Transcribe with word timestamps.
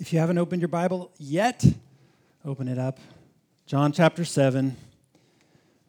If 0.00 0.12
you 0.12 0.20
haven't 0.20 0.38
opened 0.38 0.62
your 0.62 0.68
Bible 0.68 1.10
yet, 1.18 1.66
open 2.44 2.68
it 2.68 2.78
up. 2.78 3.00
John 3.66 3.90
chapter 3.90 4.24
7, 4.24 4.76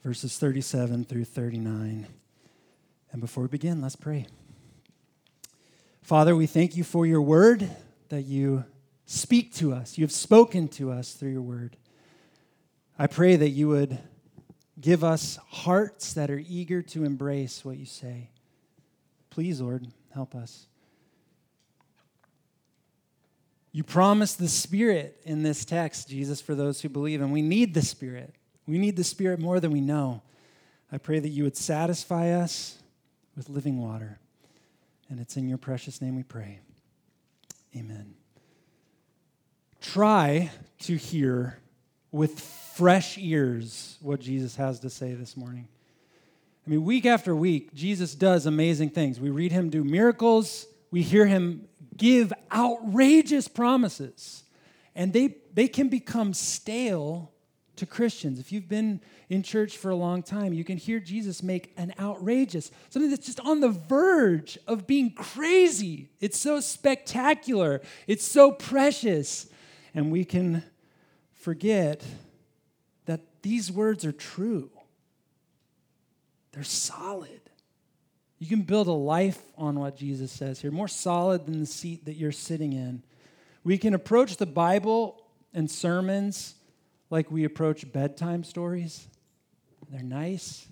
verses 0.03 0.35
37 0.39 1.05
through 1.05 1.25
39. 1.25 2.07
And 3.11 3.21
before 3.21 3.43
we 3.43 3.49
begin, 3.49 3.83
let's 3.83 3.95
pray. 3.95 4.25
Father, 6.01 6.35
we 6.35 6.47
thank 6.47 6.75
you 6.75 6.83
for 6.83 7.05
your 7.05 7.21
word 7.21 7.69
that 8.09 8.23
you 8.23 8.65
speak 9.05 9.53
to 9.55 9.73
us. 9.73 9.95
You 9.95 10.05
have 10.05 10.11
spoken 10.11 10.67
to 10.69 10.91
us 10.91 11.13
through 11.13 11.31
your 11.31 11.43
word. 11.43 11.77
I 12.97 13.05
pray 13.05 13.35
that 13.35 13.49
you 13.49 13.67
would 13.67 13.99
give 14.81 15.03
us 15.03 15.37
hearts 15.49 16.13
that 16.13 16.31
are 16.31 16.43
eager 16.49 16.81
to 16.81 17.03
embrace 17.03 17.63
what 17.63 17.77
you 17.77 17.85
say. 17.85 18.31
Please, 19.29 19.61
Lord, 19.61 19.85
help 20.15 20.33
us. 20.33 20.65
You 23.71 23.83
promise 23.83 24.33
the 24.33 24.47
Spirit 24.47 25.21
in 25.25 25.43
this 25.43 25.63
text, 25.63 26.09
Jesus, 26.09 26.41
for 26.41 26.55
those 26.55 26.81
who 26.81 26.89
believe, 26.89 27.21
and 27.21 27.31
we 27.31 27.41
need 27.41 27.73
the 27.73 27.81
Spirit. 27.81 28.33
We 28.65 28.77
need 28.77 28.95
the 28.95 29.03
Spirit 29.03 29.39
more 29.39 29.59
than 29.59 29.71
we 29.71 29.81
know. 29.81 30.21
I 30.91 30.97
pray 30.97 31.19
that 31.19 31.29
you 31.29 31.43
would 31.43 31.57
satisfy 31.57 32.31
us 32.31 32.79
with 33.35 33.49
living 33.49 33.81
water. 33.81 34.19
And 35.09 35.19
it's 35.19 35.37
in 35.37 35.47
your 35.47 35.57
precious 35.57 36.01
name 36.01 36.15
we 36.15 36.23
pray. 36.23 36.59
Amen. 37.75 38.13
Try 39.81 40.51
to 40.81 40.95
hear 40.95 41.59
with 42.11 42.39
fresh 42.39 43.17
ears 43.17 43.97
what 44.01 44.19
Jesus 44.19 44.55
has 44.55 44.79
to 44.79 44.89
say 44.89 45.13
this 45.13 45.37
morning. 45.37 45.67
I 46.65 46.69
mean, 46.69 46.83
week 46.83 47.05
after 47.05 47.35
week, 47.35 47.73
Jesus 47.73 48.13
does 48.13 48.45
amazing 48.45 48.89
things. 48.89 49.19
We 49.19 49.29
read 49.29 49.51
him 49.51 49.69
do 49.69 49.83
miracles, 49.83 50.65
we 50.91 51.01
hear 51.01 51.25
him 51.25 51.67
give 51.95 52.33
outrageous 52.51 53.47
promises, 53.47 54.43
and 54.95 55.13
they, 55.13 55.35
they 55.53 55.67
can 55.67 55.89
become 55.89 56.33
stale 56.33 57.31
to 57.75 57.85
Christians. 57.85 58.39
If 58.39 58.51
you've 58.51 58.67
been 58.67 59.01
in 59.29 59.43
church 59.43 59.77
for 59.77 59.89
a 59.89 59.95
long 59.95 60.23
time, 60.23 60.53
you 60.53 60.63
can 60.63 60.77
hear 60.77 60.99
Jesus 60.99 61.43
make 61.43 61.73
an 61.77 61.93
outrageous, 61.99 62.71
something 62.89 63.09
that's 63.09 63.25
just 63.25 63.39
on 63.41 63.59
the 63.59 63.69
verge 63.69 64.57
of 64.67 64.87
being 64.87 65.13
crazy. 65.13 66.09
It's 66.19 66.37
so 66.37 66.59
spectacular, 66.59 67.81
it's 68.07 68.25
so 68.25 68.51
precious, 68.51 69.47
and 69.93 70.11
we 70.11 70.25
can 70.25 70.63
forget 71.33 72.03
that 73.05 73.21
these 73.41 73.71
words 73.71 74.05
are 74.05 74.11
true. 74.11 74.71
They're 76.51 76.63
solid. 76.63 77.48
You 78.39 78.47
can 78.47 78.61
build 78.61 78.87
a 78.87 78.93
life 78.93 79.41
on 79.57 79.77
what 79.79 79.97
Jesus 79.97 80.31
says 80.31 80.61
here, 80.61 80.71
more 80.71 80.87
solid 80.87 81.45
than 81.45 81.59
the 81.59 81.65
seat 81.65 82.05
that 82.05 82.15
you're 82.15 82.31
sitting 82.31 82.71
in. 82.71 83.03
We 83.65 83.77
can 83.77 83.93
approach 83.93 84.37
the 84.37 84.45
Bible 84.45 85.21
and 85.53 85.69
sermons 85.69 86.55
like 87.09 87.29
we 87.29 87.43
approach 87.43 87.91
bedtime 87.91 88.45
stories. 88.45 89.07
They're 89.91 90.01
nice. 90.01 90.65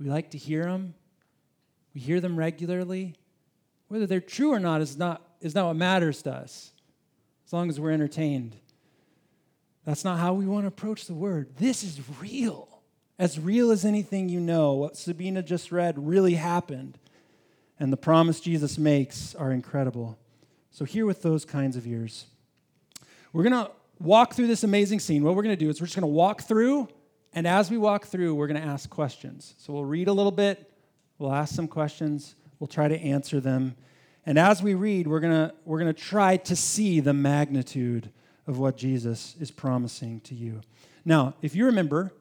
We 0.00 0.08
like 0.08 0.30
to 0.30 0.38
hear 0.38 0.64
them. 0.64 0.94
We 1.94 2.00
hear 2.00 2.20
them 2.20 2.38
regularly. 2.38 3.14
Whether 3.88 4.06
they're 4.06 4.20
true 4.20 4.52
or 4.52 4.60
not 4.60 4.80
is 4.80 4.96
not, 4.96 5.20
is 5.42 5.54
not 5.54 5.66
what 5.66 5.76
matters 5.76 6.22
to 6.22 6.32
us, 6.32 6.72
as 7.46 7.52
long 7.52 7.68
as 7.68 7.78
we're 7.78 7.90
entertained. 7.90 8.56
That's 9.84 10.04
not 10.04 10.18
how 10.18 10.32
we 10.32 10.46
want 10.46 10.62
to 10.62 10.68
approach 10.68 11.06
the 11.06 11.14
word. 11.14 11.56
This 11.58 11.82
is 11.82 12.00
real. 12.20 12.68
As 13.18 13.38
real 13.38 13.70
as 13.70 13.84
anything 13.84 14.30
you 14.30 14.40
know. 14.40 14.72
What 14.74 14.96
Sabina 14.96 15.42
just 15.42 15.70
read 15.70 15.98
really 15.98 16.34
happened 16.34 16.98
and 17.82 17.92
the 17.92 17.96
promise 17.96 18.38
Jesus 18.38 18.78
makes 18.78 19.34
are 19.34 19.50
incredible. 19.50 20.16
So, 20.70 20.84
here 20.84 21.04
with 21.04 21.20
those 21.20 21.44
kinds 21.44 21.76
of 21.76 21.84
ears, 21.84 22.26
we're 23.32 23.42
going 23.42 23.64
to 23.64 23.72
walk 23.98 24.34
through 24.34 24.46
this 24.46 24.62
amazing 24.62 25.00
scene. 25.00 25.24
What 25.24 25.34
we're 25.34 25.42
going 25.42 25.56
to 25.56 25.64
do 25.64 25.68
is 25.68 25.80
we're 25.80 25.88
just 25.88 25.96
going 25.96 26.02
to 26.02 26.06
walk 26.06 26.42
through, 26.42 26.86
and 27.32 27.44
as 27.44 27.72
we 27.72 27.78
walk 27.78 28.06
through, 28.06 28.36
we're 28.36 28.46
going 28.46 28.62
to 28.62 28.66
ask 28.66 28.88
questions. 28.88 29.56
So, 29.58 29.72
we'll 29.72 29.84
read 29.84 30.06
a 30.06 30.12
little 30.12 30.30
bit, 30.30 30.70
we'll 31.18 31.32
ask 31.32 31.56
some 31.56 31.66
questions, 31.66 32.36
we'll 32.60 32.68
try 32.68 32.86
to 32.86 32.96
answer 33.00 33.40
them. 33.40 33.74
And 34.26 34.38
as 34.38 34.62
we 34.62 34.74
read, 34.74 35.08
we're 35.08 35.18
going 35.18 35.48
to, 35.48 35.52
we're 35.64 35.80
going 35.80 35.92
to 35.92 36.00
try 36.00 36.36
to 36.36 36.54
see 36.54 37.00
the 37.00 37.12
magnitude 37.12 38.12
of 38.46 38.60
what 38.60 38.76
Jesus 38.76 39.34
is 39.40 39.50
promising 39.50 40.20
to 40.20 40.36
you. 40.36 40.60
Now, 41.04 41.34
if 41.42 41.56
you 41.56 41.66
remember, 41.66 42.12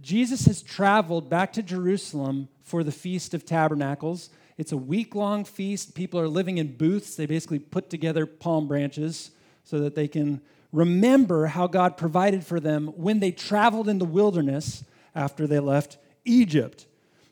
Jesus 0.00 0.46
has 0.46 0.62
traveled 0.62 1.28
back 1.28 1.52
to 1.52 1.62
Jerusalem 1.62 2.48
for 2.62 2.82
the 2.82 2.92
Feast 2.92 3.34
of 3.34 3.44
Tabernacles. 3.44 4.30
It's 4.58 4.72
a 4.72 4.76
week 4.76 5.14
long 5.14 5.44
feast. 5.44 5.94
People 5.94 6.18
are 6.18 6.28
living 6.28 6.58
in 6.58 6.76
booths. 6.76 7.14
They 7.14 7.26
basically 7.26 7.60
put 7.60 7.88
together 7.88 8.26
palm 8.26 8.66
branches 8.66 9.30
so 9.62 9.78
that 9.78 9.94
they 9.94 10.08
can 10.08 10.40
remember 10.72 11.46
how 11.46 11.68
God 11.68 11.96
provided 11.96 12.44
for 12.44 12.58
them 12.58 12.88
when 12.88 13.20
they 13.20 13.30
traveled 13.30 13.88
in 13.88 13.98
the 13.98 14.04
wilderness 14.04 14.84
after 15.14 15.46
they 15.46 15.60
left 15.60 15.96
Egypt. 16.24 16.86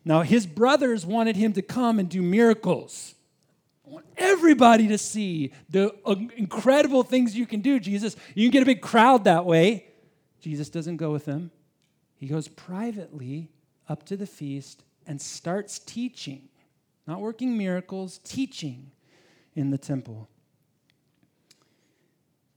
Now, 0.05 0.23
his 0.23 0.47
brothers 0.47 1.05
wanted 1.05 1.35
him 1.37 1.53
to 1.55 1.63
come 1.63 1.99
and 1.99 2.09
do 2.09 2.23
miracles. 2.23 3.15
I 3.85 3.91
want 3.91 4.07
everybody 4.17 4.87
to 4.89 4.99
see 4.99 5.53
the 5.69 5.93
uh, 6.05 6.15
incredible 6.37 7.03
things 7.03 7.37
you 7.37 7.47
can 7.47 7.61
do, 7.61 7.81
Jesus. 7.81 8.15
You 8.35 8.47
can 8.47 8.53
get 8.53 8.63
a 8.63 8.67
big 8.67 8.81
crowd 8.81 9.25
that 9.25 9.45
way. 9.45 9.87
Jesus 10.41 10.69
doesn't 10.69 10.99
go 10.99 11.11
with 11.11 11.25
them. 11.25 11.51
He 12.15 12.29
goes 12.29 12.47
privately 12.47 13.51
up 13.89 14.07
to 14.07 14.17
the 14.17 14.27
feast 14.27 14.85
and 15.07 15.21
starts 15.21 15.81
teaching 15.81 16.49
not 17.07 17.21
working 17.21 17.57
miracles, 17.57 18.19
teaching 18.25 18.91
in 19.55 19.71
the 19.71 19.79
temple. 19.79 20.29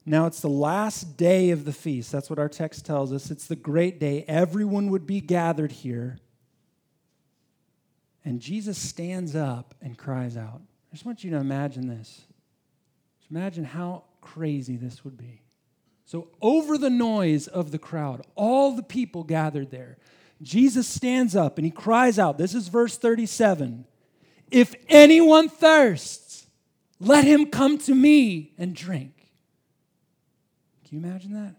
Now 0.06 0.26
it's 0.26 0.40
the 0.40 0.50
last 0.50 1.18
day 1.18 1.52
of 1.52 1.66
the 1.66 1.72
feast. 1.72 2.12
That's 2.12 2.30
what 2.30 2.40
our 2.40 2.50
text 2.50 2.86
tells 2.86 3.14
us. 3.14 3.30
It's 3.30 3.46
the 3.46 3.56
great 3.56 4.00
day. 4.00 4.26
Everyone 4.28 4.90
would 4.90 5.06
be 5.06 5.22
gathered 5.22 5.72
here. 5.72 6.18
And 8.26 8.40
Jesus 8.40 8.78
stands 8.78 9.36
up 9.36 9.76
and 9.82 9.98
cries 9.98 10.36
out. 10.36 10.62
I 10.92 10.96
just 10.96 11.06
want 11.06 11.24
you 11.24 11.30
to 11.32 11.38
imagine 11.38 11.88
this. 11.88 12.22
Just 13.20 13.32
imagine 13.32 13.64
how 13.64 14.06
crazy 14.22 14.78
this 14.78 15.04
would 15.04 15.18
be. 15.18 15.44
So, 16.06 16.30
over 16.42 16.80
the 16.80 16.90
noise 16.90 17.48
of 17.48 17.70
the 17.70 17.78
crowd, 17.78 18.26
all 18.34 18.76
the 18.76 18.82
people 18.82 19.24
gathered 19.24 19.70
there, 19.70 20.00
Jesus 20.42 20.88
stands 20.88 21.36
up 21.36 21.60
and 21.60 21.66
he 21.66 21.72
cries 21.72 22.18
out. 22.18 22.40
This 22.40 22.56
is 22.56 22.68
verse 22.68 22.98
37 22.98 23.86
if 24.52 24.76
anyone 24.88 25.50
thirsts, 25.50 26.48
let 27.00 27.24
him 27.24 27.48
come 27.48 27.78
to 27.80 27.96
me 27.96 28.54
and 28.58 28.76
drink. 28.76 29.32
Can 30.88 31.00
you 31.00 31.08
imagine 31.08 31.34
that? 31.34 31.56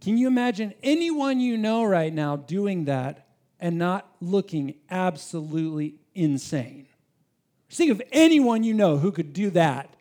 Can 0.00 0.18
you 0.18 0.26
imagine 0.26 0.74
anyone 0.82 1.40
you 1.40 1.56
know 1.56 1.84
right 1.84 2.12
now 2.12 2.36
doing 2.36 2.86
that 2.86 3.26
and 3.60 3.78
not 3.78 4.08
looking 4.20 4.74
absolutely 4.90 5.94
insane? 6.14 6.86
Think 7.70 7.90
of 7.90 8.02
anyone 8.12 8.64
you 8.64 8.74
know 8.74 8.98
who 8.98 9.12
could 9.12 9.32
do 9.32 9.50
that 9.50 9.94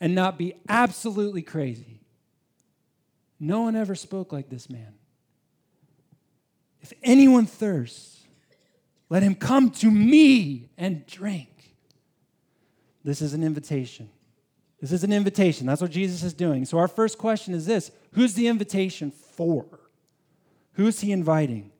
and 0.00 0.14
not 0.14 0.36
be 0.36 0.54
absolutely 0.68 1.42
crazy. 1.42 2.00
No 3.38 3.62
one 3.62 3.76
ever 3.76 3.94
spoke 3.94 4.32
like 4.32 4.48
this 4.48 4.68
man. 4.68 4.94
If 6.82 6.92
anyone 7.02 7.46
thirsts, 7.46 8.15
let 9.08 9.22
him 9.22 9.34
come 9.34 9.70
to 9.70 9.90
me 9.90 10.70
and 10.76 11.06
drink. 11.06 11.48
This 13.04 13.22
is 13.22 13.34
an 13.34 13.44
invitation. 13.44 14.08
This 14.80 14.92
is 14.92 15.04
an 15.04 15.12
invitation. 15.12 15.66
That's 15.66 15.80
what 15.80 15.90
Jesus 15.90 16.22
is 16.22 16.34
doing. 16.34 16.64
So, 16.64 16.78
our 16.78 16.88
first 16.88 17.18
question 17.18 17.54
is 17.54 17.66
this 17.66 17.90
Who's 18.12 18.34
the 18.34 18.48
invitation 18.48 19.10
for? 19.10 19.66
Who's 20.72 21.00
he 21.00 21.12
inviting? 21.12 21.70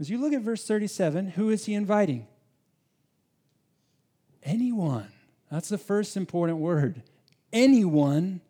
As 0.00 0.10
you 0.10 0.18
look 0.18 0.32
at 0.32 0.40
verse 0.40 0.66
37, 0.66 1.28
who 1.28 1.50
is 1.50 1.66
he 1.66 1.74
inviting? 1.74 2.26
Anyone. 4.42 5.12
That's 5.50 5.68
the 5.68 5.78
first 5.78 6.16
important 6.16 6.58
word. 6.58 7.02
Anyone 7.52 8.40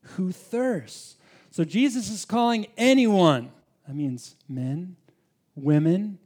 who 0.00 0.32
thirsts. 0.32 1.16
So, 1.50 1.64
Jesus 1.64 2.08
is 2.10 2.24
calling 2.24 2.66
anyone. 2.76 3.50
That 3.86 3.94
means 3.94 4.36
men, 4.48 4.96
women, 5.54 6.18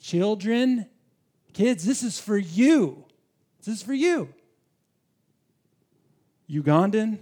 Children, 0.00 0.86
kids, 1.52 1.84
this 1.84 2.02
is 2.02 2.18
for 2.18 2.36
you. 2.36 3.04
This 3.58 3.76
is 3.76 3.82
for 3.82 3.94
you. 3.94 4.28
Ugandan, 6.50 7.18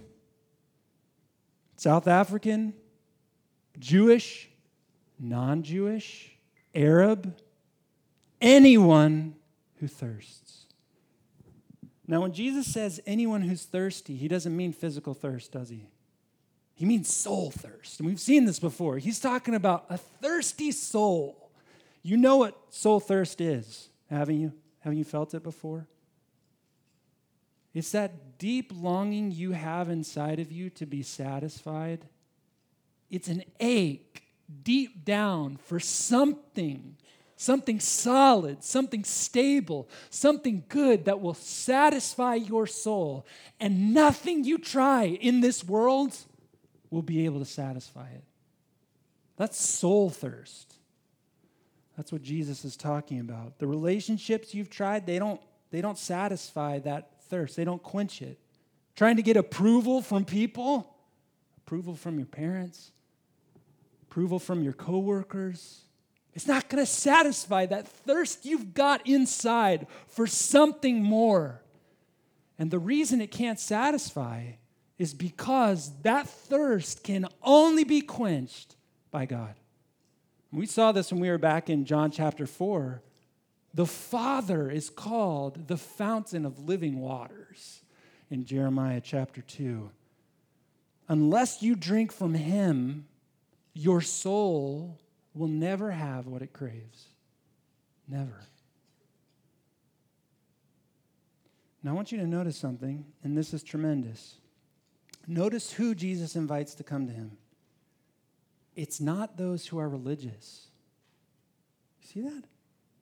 South 1.77 2.07
African, 2.07 2.73
Jewish, 3.79 4.49
non 5.19 5.63
Jewish, 5.63 6.37
Arab, 6.73 7.35
anyone 8.39 9.35
who 9.79 9.87
thirsts. 9.87 10.65
Now, 12.07 12.21
when 12.21 12.33
Jesus 12.33 12.71
says 12.71 13.01
anyone 13.07 13.41
who's 13.41 13.63
thirsty, 13.63 14.15
he 14.15 14.27
doesn't 14.27 14.55
mean 14.55 14.73
physical 14.73 15.15
thirst, 15.15 15.51
does 15.51 15.69
he? 15.69 15.87
He 16.75 16.85
means 16.85 17.11
soul 17.11 17.51
thirst. 17.51 17.99
And 17.99 18.07
we've 18.07 18.19
seen 18.19 18.45
this 18.45 18.59
before. 18.59 18.97
He's 18.97 19.19
talking 19.19 19.55
about 19.55 19.85
a 19.89 19.97
thirsty 19.97 20.71
soul 20.71 21.44
you 22.05 22.17
know 22.17 22.37
what 22.37 22.55
soul 22.69 22.99
thirst 22.99 23.41
is, 23.41 23.89
haven't 24.11 24.39
you? 24.39 24.53
Haven't 24.81 24.99
you 24.99 25.03
felt 25.03 25.33
it 25.33 25.41
before? 25.41 25.87
It's 27.73 27.91
that 27.93 28.37
deep 28.37 28.71
longing 28.75 29.31
you 29.31 29.53
have 29.53 29.89
inside 29.89 30.39
of 30.39 30.51
you 30.51 30.69
to 30.69 30.85
be 30.85 31.01
satisfied. 31.01 32.05
It's 33.09 33.27
an 33.27 33.43
ache 33.59 34.21
deep 34.61 35.03
down 35.03 35.57
for 35.57 35.79
something, 35.79 36.95
something 37.37 37.79
solid, 37.79 38.63
something 38.63 39.03
stable, 39.03 39.89
something 40.11 40.63
good 40.69 41.05
that 41.05 41.21
will 41.21 41.33
satisfy 41.33 42.35
your 42.35 42.67
soul. 42.67 43.25
And 43.59 43.95
nothing 43.95 44.43
you 44.43 44.59
try 44.59 45.05
in 45.05 45.41
this 45.41 45.63
world 45.63 46.15
will 46.91 47.01
be 47.01 47.25
able 47.25 47.39
to 47.39 47.45
satisfy 47.45 48.09
it. 48.09 48.23
That's 49.37 49.59
soul 49.59 50.11
thirst. 50.11 50.74
That's 51.97 52.11
what 52.11 52.21
Jesus 52.21 52.65
is 52.65 52.75
talking 52.75 53.19
about. 53.19 53.57
The 53.59 53.67
relationships 53.67 54.53
you've 54.53 54.69
tried, 54.69 55.05
they 55.05 55.19
don't, 55.19 55.39
they 55.71 55.81
don't 55.81 55.97
satisfy 55.97 56.79
that 56.79 57.21
thirst, 57.23 57.55
they 57.55 57.63
don't 57.63 57.81
quench 57.81 58.21
it. 58.21 58.39
Trying 58.95 59.15
to 59.17 59.21
get 59.21 59.37
approval 59.37 60.01
from 60.01 60.25
people, 60.25 60.95
approval 61.57 61.95
from 61.95 62.17
your 62.17 62.27
parents, 62.27 62.91
approval 64.03 64.39
from 64.39 64.63
your 64.63 64.73
coworkers. 64.73 65.81
It's 66.33 66.47
not 66.47 66.67
going 66.69 66.83
to 66.83 66.89
satisfy 66.89 67.65
that 67.67 67.87
thirst 67.87 68.45
you've 68.45 68.73
got 68.73 69.07
inside 69.07 69.87
for 70.07 70.27
something 70.27 71.01
more. 71.01 71.61
And 72.57 72.71
the 72.71 72.79
reason 72.79 73.21
it 73.21 73.31
can't 73.31 73.59
satisfy 73.59 74.51
is 74.97 75.13
because 75.13 75.91
that 76.03 76.27
thirst 76.27 77.03
can 77.03 77.27
only 77.41 77.83
be 77.83 78.01
quenched 78.01 78.75
by 79.11 79.25
God. 79.25 79.55
We 80.55 80.65
saw 80.65 80.93
this 80.93 81.11
when 81.11 81.19
we 81.19 81.29
were 81.29 81.37
back 81.37 81.69
in 81.69 81.83
John 81.85 82.11
chapter 82.11 82.47
4 82.47 83.01
the 83.73 83.85
Father 83.85 84.71
is 84.71 84.89
called 84.89 85.67
the 85.67 85.75
fountain 85.75 86.45
of 86.45 86.59
living 86.59 87.01
waters 87.01 87.81
in 88.29 88.45
Jeremiah 88.45 89.01
chapter 89.03 89.41
2. 89.41 89.91
Unless 91.09 91.61
you 91.61 91.75
drink 91.75 92.13
from 92.13 92.35
Him, 92.35 93.05
your 93.73 93.99
soul 93.99 94.97
will 95.33 95.49
never 95.49 95.91
have 95.91 96.25
what 96.25 96.41
it 96.41 96.53
craves. 96.53 97.09
Never. 98.07 98.45
Now, 101.83 101.91
I 101.91 101.93
want 101.95 102.13
you 102.13 102.17
to 102.19 102.25
notice 102.25 102.55
something, 102.55 103.03
and 103.25 103.37
this 103.37 103.53
is 103.53 103.61
tremendous. 103.61 104.35
Notice 105.27 105.73
who 105.73 105.93
Jesus 105.93 106.37
invites 106.37 106.75
to 106.75 106.83
come 106.85 107.07
to 107.07 107.13
him. 107.13 107.37
It's 108.75 108.99
not 108.99 109.37
those 109.37 109.67
who 109.67 109.77
are 109.79 109.87
religious. 109.87 110.67
see 112.01 112.21
that? 112.21 112.43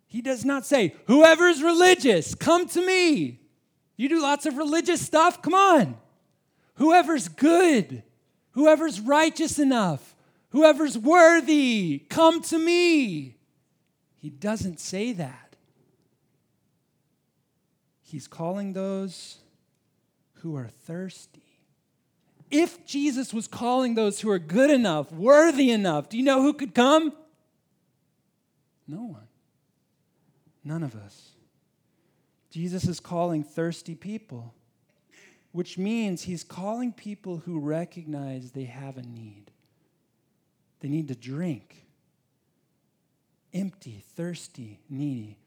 He 0.08 0.22
does 0.22 0.46
not 0.46 0.66
say, 0.66 0.96
Whoever 1.08 1.48
is 1.48 1.64
religious, 1.64 2.36
come 2.36 2.68
to 2.70 2.86
me. 2.86 3.40
You 3.96 4.10
do 4.10 4.22
lots 4.22 4.46
of 4.46 4.58
religious 4.58 5.02
stuff? 5.02 5.42
Come 5.42 5.54
on. 5.54 5.98
Whoever's 6.76 7.28
good, 7.28 8.04
whoever's 8.52 9.00
righteous 9.00 9.60
enough, 9.60 10.16
whoever's 10.50 10.98
worthy, 10.98 12.06
come 12.10 12.42
to 12.44 12.58
me. 12.58 13.38
He 14.18 14.30
doesn't 14.30 14.80
say 14.80 15.14
that. 15.14 15.56
He's 18.02 18.28
calling 18.28 18.74
those 18.74 19.38
who 20.36 20.56
are 20.56 20.68
thirsty. 20.68 21.43
If 22.54 22.86
Jesus 22.86 23.34
was 23.34 23.48
calling 23.48 23.96
those 23.96 24.20
who 24.20 24.30
are 24.30 24.38
good 24.38 24.70
enough, 24.70 25.12
worthy 25.12 25.72
enough, 25.72 26.08
do 26.08 26.18
you 26.18 26.24
know 26.24 26.44
who 26.44 26.54
could 26.54 26.76
come? 26.76 27.12
No 28.88 29.02
one. 29.02 29.28
None 30.64 30.84
of 30.84 30.94
us. 30.94 31.32
Jesus 32.52 32.88
is 32.88 33.00
calling 33.00 33.44
thirsty 33.44 33.96
people, 33.96 34.54
which 35.52 35.80
means 35.80 36.22
he's 36.22 36.44
calling 36.44 36.94
people 36.94 37.38
who 37.38 37.60
recognize 37.60 38.52
they 38.52 38.66
have 38.66 38.98
a 38.98 39.02
need. 39.02 39.50
They 40.82 40.90
need 40.90 41.08
to 41.08 41.16
drink. 41.16 41.88
Empty, 43.52 44.04
thirsty, 44.16 44.80
needy. 44.92 45.40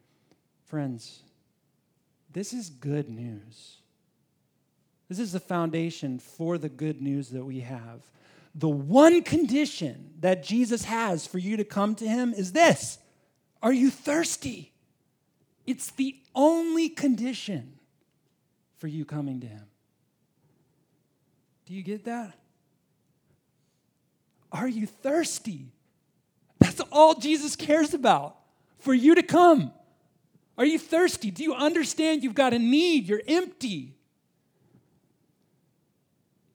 Friends, 0.64 1.22
this 2.32 2.52
is 2.52 2.68
good 2.68 3.08
news. 3.08 3.76
This 5.08 5.18
is 5.18 5.32
the 5.32 5.40
foundation 5.40 6.18
for 6.18 6.58
the 6.58 6.68
good 6.68 7.00
news 7.00 7.30
that 7.30 7.44
we 7.44 7.60
have. 7.60 8.02
The 8.54 8.68
one 8.68 9.22
condition 9.22 10.14
that 10.20 10.42
Jesus 10.42 10.84
has 10.84 11.26
for 11.26 11.38
you 11.38 11.56
to 11.56 11.64
come 11.64 11.94
to 11.96 12.08
him 12.08 12.32
is 12.32 12.52
this 12.52 12.98
Are 13.62 13.72
you 13.72 13.90
thirsty? 13.90 14.72
It's 15.66 15.90
the 15.90 16.16
only 16.34 16.88
condition 16.88 17.76
for 18.76 18.86
you 18.86 19.04
coming 19.04 19.40
to 19.40 19.46
Him. 19.46 19.64
Do 21.66 21.74
you 21.74 21.82
get 21.82 22.04
that? 22.04 22.38
Are 24.52 24.68
you 24.68 24.86
thirsty? 24.86 25.72
That's 26.60 26.80
all 26.92 27.14
Jesus 27.14 27.56
cares 27.56 27.94
about 27.94 28.36
for 28.78 28.94
you 28.94 29.16
to 29.16 29.22
come. 29.22 29.72
Are 30.56 30.64
you 30.64 30.78
thirsty? 30.78 31.30
Do 31.30 31.42
you 31.42 31.54
understand 31.54 32.22
you've 32.22 32.34
got 32.34 32.54
a 32.54 32.58
need? 32.58 33.08
You're 33.08 33.22
empty. 33.26 33.95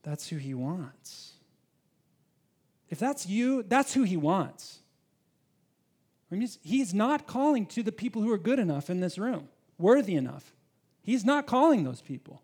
That's 0.04 0.28
who 0.28 0.38
He 0.38 0.54
wants. 0.54 1.34
If 2.90 3.00
that's 3.00 3.26
you, 3.26 3.64
that's 3.64 3.94
who 3.94 4.04
He 4.04 4.18
wants. 4.18 4.80
I 6.32 6.36
mean, 6.36 6.48
he's 6.64 6.94
not 6.94 7.28
calling 7.28 7.66
to 7.68 7.84
the 7.84 7.92
people 7.92 8.22
who 8.22 8.32
are 8.32 8.38
good 8.38 8.60
enough 8.60 8.90
in 8.90 9.02
this 9.02 9.18
room, 9.18 9.50
worthy 9.78 10.16
enough. 10.16 10.54
He's 11.04 11.26
not 11.26 11.46
calling 11.46 11.84
those 11.84 12.02
people. 12.02 12.42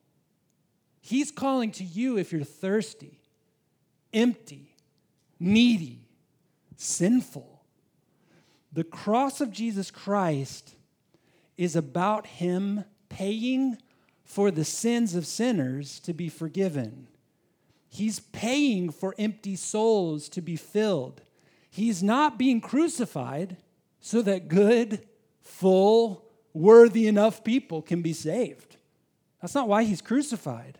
He's 1.00 1.32
calling 1.32 1.72
to 1.72 1.86
you 1.86 2.18
if 2.18 2.34
you're 2.34 2.44
thirsty, 2.44 3.22
empty, 4.14 4.76
needy, 5.40 6.02
sinful. 6.76 7.62
The 8.74 8.84
cross 8.84 9.40
of 9.40 9.52
Jesus 9.52 9.90
Christ 9.90 10.76
is 11.56 11.76
about 11.78 12.28
Him 12.28 12.84
paying 13.08 13.78
for 14.26 14.52
the 14.52 14.66
sins 14.66 15.16
of 15.16 15.26
sinners 15.26 16.02
to 16.02 16.14
be 16.14 16.28
forgiven. 16.28 17.08
He's 17.90 18.20
paying 18.20 18.92
for 18.92 19.16
empty 19.18 19.56
souls 19.56 20.30
to 20.30 20.42
be 20.42 20.56
filled. 20.56 21.22
He's 21.70 22.04
not 22.04 22.38
being 22.38 22.62
crucified 22.62 23.58
so 24.00 24.22
that 24.22 24.48
good, 24.48 25.06
full, 25.42 26.26
worthy 26.54 27.08
enough 27.08 27.44
people 27.44 27.82
can 27.82 28.02
be 28.02 28.14
saved. 28.14 28.78
That's 29.42 29.56
not 29.56 29.68
why 29.68 29.84
he's 29.84 30.02
crucified. 30.02 30.80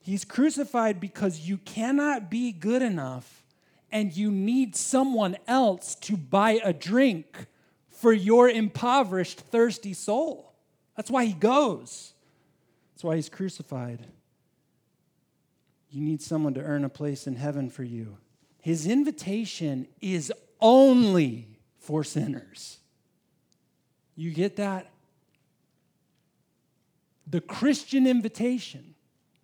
He's 0.00 0.24
crucified 0.24 1.00
because 1.00 1.40
you 1.40 1.58
cannot 1.58 2.30
be 2.30 2.52
good 2.52 2.82
enough 2.82 3.44
and 3.90 4.16
you 4.16 4.30
need 4.30 4.76
someone 4.76 5.36
else 5.46 5.94
to 5.96 6.16
buy 6.16 6.60
a 6.62 6.72
drink 6.72 7.46
for 7.88 8.12
your 8.12 8.48
impoverished, 8.48 9.40
thirsty 9.40 9.94
soul. 9.94 10.54
That's 10.96 11.10
why 11.10 11.24
he 11.24 11.32
goes. 11.32 12.12
That's 12.92 13.04
why 13.04 13.16
he's 13.16 13.28
crucified. 13.28 14.06
You 15.90 16.02
need 16.02 16.20
someone 16.20 16.54
to 16.54 16.60
earn 16.60 16.84
a 16.84 16.88
place 16.88 17.26
in 17.26 17.36
heaven 17.36 17.70
for 17.70 17.84
you. 17.84 18.18
His 18.60 18.86
invitation 18.86 19.86
is 20.00 20.32
only 20.60 21.48
for 21.78 22.02
sinners. 22.02 22.78
You 24.16 24.32
get 24.32 24.56
that? 24.56 24.90
The 27.26 27.40
Christian 27.40 28.06
invitation, 28.06 28.94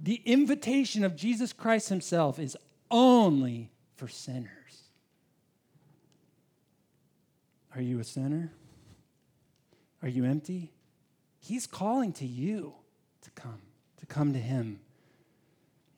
the 0.01 0.21
invitation 0.25 1.05
of 1.05 1.17
Jesus 1.17 1.53
Christ 1.53 1.89
Himself, 1.89 2.39
is 2.39 2.57
only 2.91 3.71
for 3.97 4.09
sinners. 4.09 4.49
Are 7.75 7.81
you 7.81 8.01
a 8.01 8.05
sinner? 8.05 8.53
Are 10.03 10.09
you 10.09 10.25
empty? 10.25 10.73
He's 11.39 11.67
calling 11.67 12.13
to 12.15 12.27
you 12.27 12.75
to 13.23 13.31
come, 13.31 13.63
to 13.99 14.07
come 14.07 14.33
to 14.33 14.39
Him. 14.39 14.81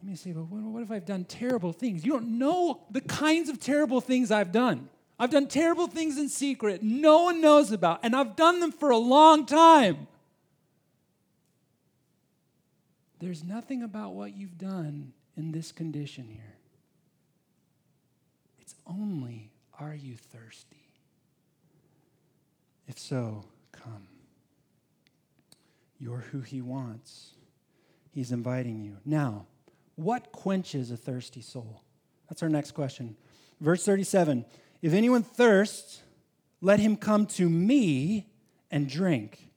Let 0.04 0.10
me 0.10 0.16
say, 0.16 0.32
but 0.32 0.42
what 0.42 0.82
if 0.82 0.90
I've 0.90 1.06
done 1.06 1.24
terrible 1.24 1.72
things? 1.72 2.04
You 2.04 2.12
don't 2.12 2.38
know 2.38 2.82
the 2.90 3.00
kinds 3.00 3.48
of 3.48 3.58
terrible 3.58 4.02
things 4.02 4.30
I've 4.30 4.52
done. 4.52 4.90
I've 5.18 5.30
done 5.30 5.46
terrible 5.46 5.86
things 5.86 6.18
in 6.18 6.28
secret 6.28 6.82
no 6.82 7.22
one 7.22 7.40
knows 7.40 7.72
about, 7.72 8.00
and 8.02 8.14
I've 8.14 8.36
done 8.36 8.60
them 8.60 8.70
for 8.70 8.90
a 8.90 8.98
long 8.98 9.46
time. 9.46 10.06
There's 13.18 13.42
nothing 13.42 13.82
about 13.82 14.12
what 14.12 14.36
you've 14.36 14.58
done 14.58 15.14
in 15.38 15.52
this 15.52 15.72
condition 15.72 16.28
here. 16.30 16.56
It's 18.60 18.74
only, 18.86 19.52
are 19.80 19.94
you 19.94 20.16
thirsty? 20.16 20.84
If 22.86 22.98
so, 22.98 23.46
come. 23.72 24.06
You're 25.98 26.26
who 26.30 26.42
he 26.42 26.60
wants. 26.60 27.30
He's 28.10 28.32
inviting 28.32 28.82
you. 28.82 28.98
Now, 29.06 29.46
what 29.96 30.32
quenches 30.32 30.90
a 30.90 30.96
thirsty 30.96 31.40
soul? 31.40 31.82
That's 32.28 32.42
our 32.42 32.48
next 32.48 32.72
question. 32.72 33.16
Verse 33.60 33.84
37 33.84 34.44
if 34.82 34.92
anyone 34.92 35.22
thirsts, 35.22 36.02
let 36.60 36.78
him 36.78 36.96
come 36.96 37.24
to 37.26 37.48
me 37.48 38.26
and 38.70 38.86
drink. 38.86 39.48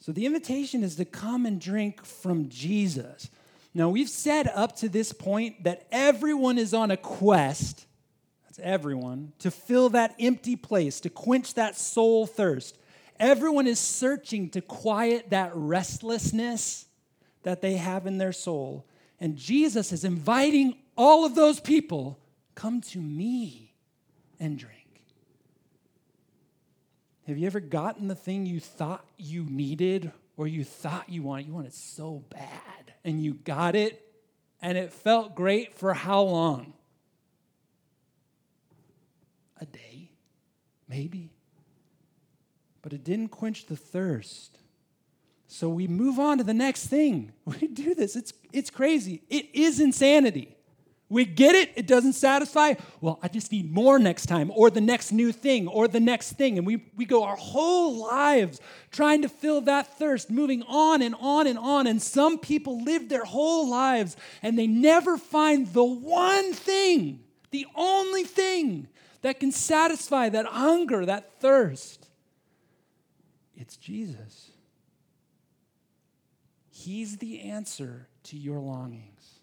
So 0.00 0.10
the 0.10 0.24
invitation 0.24 0.82
is 0.82 0.96
to 0.96 1.04
come 1.04 1.44
and 1.44 1.60
drink 1.60 2.02
from 2.02 2.48
Jesus. 2.48 3.28
Now, 3.74 3.90
we've 3.90 4.08
said 4.08 4.48
up 4.54 4.76
to 4.76 4.88
this 4.88 5.12
point 5.12 5.64
that 5.64 5.86
everyone 5.92 6.56
is 6.56 6.72
on 6.72 6.90
a 6.90 6.96
quest, 6.96 7.86
that's 8.44 8.58
everyone, 8.60 9.34
to 9.40 9.50
fill 9.50 9.90
that 9.90 10.14
empty 10.18 10.56
place, 10.56 11.00
to 11.00 11.10
quench 11.10 11.52
that 11.54 11.76
soul 11.76 12.26
thirst. 12.26 12.78
Everyone 13.20 13.66
is 13.66 13.78
searching 13.78 14.48
to 14.50 14.62
quiet 14.62 15.28
that 15.28 15.50
restlessness 15.54 16.86
that 17.42 17.60
they 17.62 17.74
have 17.76 18.06
in 18.06 18.18
their 18.18 18.32
soul. 18.32 18.86
And 19.20 19.36
Jesus 19.36 19.92
is 19.92 20.04
inviting 20.04 20.76
all 20.96 21.24
of 21.24 21.34
those 21.34 21.60
people 21.60 22.18
come 22.54 22.80
to 22.80 23.00
me 23.00 23.74
and 24.40 24.58
drink. 24.58 24.74
Have 27.26 27.36
you 27.36 27.46
ever 27.46 27.60
gotten 27.60 28.08
the 28.08 28.14
thing 28.14 28.46
you 28.46 28.58
thought 28.58 29.04
you 29.18 29.44
needed 29.44 30.12
or 30.36 30.46
you 30.46 30.64
thought 30.64 31.10
you 31.10 31.22
wanted? 31.22 31.46
You 31.46 31.52
wanted 31.52 31.74
so 31.74 32.24
bad, 32.30 32.94
and 33.04 33.22
you 33.22 33.34
got 33.34 33.76
it, 33.76 34.02
and 34.62 34.78
it 34.78 34.92
felt 34.92 35.34
great 35.34 35.74
for 35.74 35.92
how 35.92 36.22
long? 36.22 36.72
A 39.60 39.66
day, 39.66 40.10
maybe. 40.88 41.30
But 42.80 42.94
it 42.94 43.04
didn't 43.04 43.28
quench 43.28 43.66
the 43.66 43.76
thirst. 43.76 44.56
So 45.48 45.70
we 45.70 45.88
move 45.88 46.18
on 46.18 46.38
to 46.38 46.44
the 46.44 46.54
next 46.54 46.86
thing. 46.86 47.32
We 47.46 47.66
do 47.66 47.94
this. 47.94 48.14
It's, 48.14 48.32
it's 48.52 48.70
crazy. 48.70 49.22
It 49.28 49.46
is 49.54 49.80
insanity. 49.80 50.54
We 51.08 51.24
get 51.24 51.54
it, 51.54 51.72
it 51.74 51.86
doesn't 51.86 52.12
satisfy. 52.12 52.74
Well, 53.00 53.18
I 53.22 53.28
just 53.28 53.50
need 53.50 53.72
more 53.72 53.98
next 53.98 54.26
time, 54.26 54.52
or 54.54 54.68
the 54.68 54.82
next 54.82 55.10
new 55.10 55.32
thing, 55.32 55.66
or 55.66 55.88
the 55.88 56.00
next 56.00 56.32
thing. 56.32 56.58
And 56.58 56.66
we, 56.66 56.84
we 56.96 57.06
go 57.06 57.24
our 57.24 57.36
whole 57.36 58.06
lives 58.06 58.60
trying 58.90 59.22
to 59.22 59.28
fill 59.30 59.62
that 59.62 59.98
thirst, 59.98 60.30
moving 60.30 60.62
on 60.64 61.00
and 61.00 61.14
on 61.18 61.46
and 61.46 61.58
on. 61.58 61.86
And 61.86 62.02
some 62.02 62.38
people 62.38 62.82
live 62.84 63.08
their 63.08 63.24
whole 63.24 63.70
lives 63.70 64.18
and 64.42 64.58
they 64.58 64.66
never 64.66 65.16
find 65.16 65.66
the 65.72 65.82
one 65.82 66.52
thing, 66.52 67.20
the 67.52 67.66
only 67.74 68.24
thing 68.24 68.86
that 69.22 69.40
can 69.40 69.50
satisfy 69.50 70.28
that 70.28 70.44
hunger, 70.44 71.06
that 71.06 71.40
thirst. 71.40 72.06
It's 73.56 73.76
Jesus. 73.78 74.50
He's 76.78 77.16
the 77.16 77.40
answer 77.40 78.06
to 78.24 78.36
your 78.36 78.60
longings. 78.60 79.40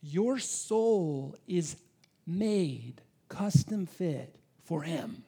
Your 0.00 0.38
soul 0.38 1.34
is 1.48 1.76
made 2.24 3.00
custom 3.28 3.86
fit 3.86 4.36
for 4.62 4.82
Him. 4.82 5.24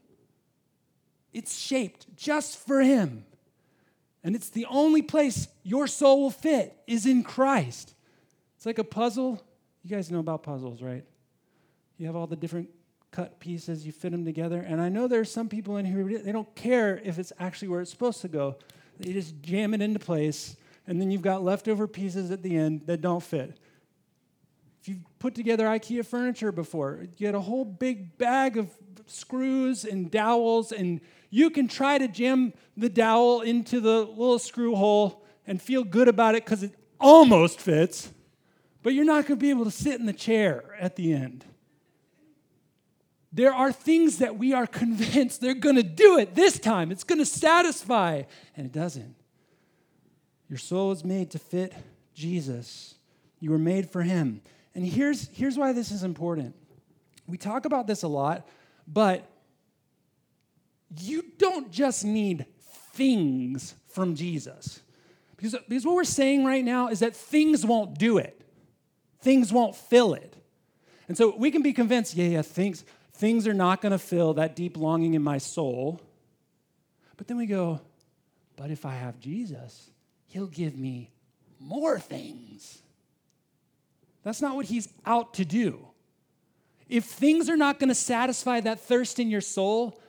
It's 1.32 1.58
shaped 1.58 2.06
just 2.14 2.56
for 2.56 2.82
Him. 2.82 3.24
And 4.22 4.36
it's 4.36 4.48
the 4.48 4.66
only 4.66 5.02
place 5.02 5.48
your 5.64 5.88
soul 5.88 6.22
will 6.22 6.30
fit 6.30 6.76
is 6.86 7.04
in 7.04 7.24
Christ. 7.24 7.92
It's 8.56 8.64
like 8.64 8.78
a 8.78 8.84
puzzle. 8.84 9.42
You 9.82 9.90
guys 9.96 10.08
know 10.08 10.20
about 10.20 10.44
puzzles, 10.44 10.82
right? 10.82 11.04
You 11.98 12.06
have 12.06 12.14
all 12.14 12.28
the 12.28 12.36
different 12.36 12.68
cut 13.10 13.40
pieces, 13.40 13.84
you 13.84 13.90
fit 13.90 14.12
them 14.12 14.24
together. 14.24 14.60
And 14.60 14.80
I 14.80 14.88
know 14.88 15.08
there's 15.08 15.32
some 15.32 15.48
people 15.48 15.78
in 15.78 15.84
here, 15.84 16.04
they 16.18 16.30
don't 16.30 16.54
care 16.54 17.00
if 17.02 17.18
it's 17.18 17.32
actually 17.40 17.68
where 17.68 17.80
it's 17.80 17.90
supposed 17.90 18.20
to 18.20 18.28
go. 18.28 18.56
They 18.98 19.12
just 19.12 19.40
jam 19.42 19.74
it 19.74 19.82
into 19.82 19.98
place, 19.98 20.56
and 20.86 21.00
then 21.00 21.10
you've 21.10 21.22
got 21.22 21.42
leftover 21.42 21.86
pieces 21.86 22.30
at 22.30 22.42
the 22.42 22.56
end 22.56 22.82
that 22.86 23.00
don't 23.00 23.22
fit. 23.22 23.58
If 24.80 24.88
you've 24.88 25.18
put 25.18 25.34
together 25.34 25.66
IKEA 25.66 26.06
furniture 26.06 26.52
before, 26.52 27.00
you 27.02 27.08
get 27.16 27.34
a 27.34 27.40
whole 27.40 27.64
big 27.64 28.16
bag 28.18 28.56
of 28.56 28.70
screws 29.06 29.84
and 29.84 30.10
dowels, 30.10 30.72
and 30.72 31.00
you 31.30 31.50
can 31.50 31.68
try 31.68 31.98
to 31.98 32.08
jam 32.08 32.52
the 32.76 32.88
dowel 32.88 33.40
into 33.40 33.80
the 33.80 34.00
little 34.00 34.38
screw 34.38 34.74
hole 34.74 35.24
and 35.46 35.60
feel 35.60 35.84
good 35.84 36.08
about 36.08 36.34
it 36.34 36.44
because 36.44 36.62
it 36.62 36.72
almost 37.00 37.60
fits, 37.60 38.12
but 38.82 38.94
you're 38.94 39.04
not 39.04 39.26
going 39.26 39.38
to 39.38 39.42
be 39.42 39.50
able 39.50 39.64
to 39.64 39.70
sit 39.70 39.98
in 40.00 40.06
the 40.06 40.12
chair 40.12 40.76
at 40.78 40.96
the 40.96 41.12
end. 41.12 41.44
There 43.32 43.52
are 43.52 43.72
things 43.72 44.18
that 44.18 44.38
we 44.38 44.52
are 44.52 44.66
convinced 44.82 45.40
they're 45.40 45.54
going 45.54 45.76
to 45.76 45.82
do 45.82 46.18
it 46.18 46.34
this 46.34 46.58
time. 46.58 46.90
It's 46.90 47.04
going 47.04 47.18
to 47.18 47.26
satisfy, 47.26 48.22
and 48.56 48.66
it 48.66 48.72
doesn't. 48.72 49.14
Your 50.48 50.58
soul 50.58 50.92
is 50.92 51.04
made 51.04 51.30
to 51.32 51.38
fit 51.38 51.72
Jesus. 52.14 52.94
You 53.40 53.50
were 53.50 53.58
made 53.58 53.90
for 53.90 54.02
Him. 54.02 54.40
And 54.74 54.86
here's, 54.86 55.28
here's 55.28 55.58
why 55.58 55.72
this 55.72 55.90
is 55.90 56.02
important. 56.02 56.54
We 57.26 57.38
talk 57.38 57.64
about 57.64 57.86
this 57.86 58.02
a 58.02 58.08
lot, 58.08 58.46
but 58.86 59.28
you 61.00 61.24
don't 61.38 61.70
just 61.70 62.04
need 62.04 62.46
things 62.92 63.74
from 63.88 64.14
Jesus. 64.14 64.80
Because, 65.36 65.56
because 65.68 65.84
what 65.84 65.94
we're 65.94 66.04
saying 66.04 66.44
right 66.44 66.64
now 66.64 66.88
is 66.88 67.00
that 67.00 67.14
things 67.14 67.64
won't 67.66 67.98
do 67.98 68.18
it, 68.18 68.40
things 69.20 69.52
won't 69.52 69.74
fill 69.74 70.14
it. 70.14 70.34
And 71.08 71.16
so 71.16 71.36
we 71.36 71.50
can 71.50 71.62
be 71.62 71.72
convinced, 71.72 72.16
yeah, 72.16 72.28
yeah, 72.28 72.42
things, 72.42 72.84
things 73.16 73.46
are 73.46 73.54
not 73.54 73.80
going 73.80 73.92
to 73.92 73.98
fill 73.98 74.34
that 74.34 74.56
deep 74.56 74.76
longing 74.76 75.14
in 75.14 75.22
my 75.22 75.38
soul. 75.38 76.00
But 77.16 77.28
then 77.28 77.36
we 77.36 77.46
go, 77.46 77.80
but 78.56 78.70
if 78.70 78.84
I 78.84 78.94
have 78.94 79.18
Jesus, 79.20 79.90
he'll 80.28 80.46
give 80.46 80.76
me 80.76 81.10
more 81.58 81.98
things. 81.98 82.78
That's 84.22 84.42
not 84.42 84.56
what 84.56 84.66
he's 84.66 84.88
out 85.04 85.34
to 85.34 85.44
do. 85.44 85.86
If 86.88 87.04
things 87.04 87.48
are 87.48 87.56
not 87.56 87.78
going 87.78 87.88
to 87.88 87.94
satisfy 87.94 88.60
that 88.60 88.80
thirst 88.80 89.18
in 89.18 89.30
your 89.30 89.40
soul, 89.40 90.00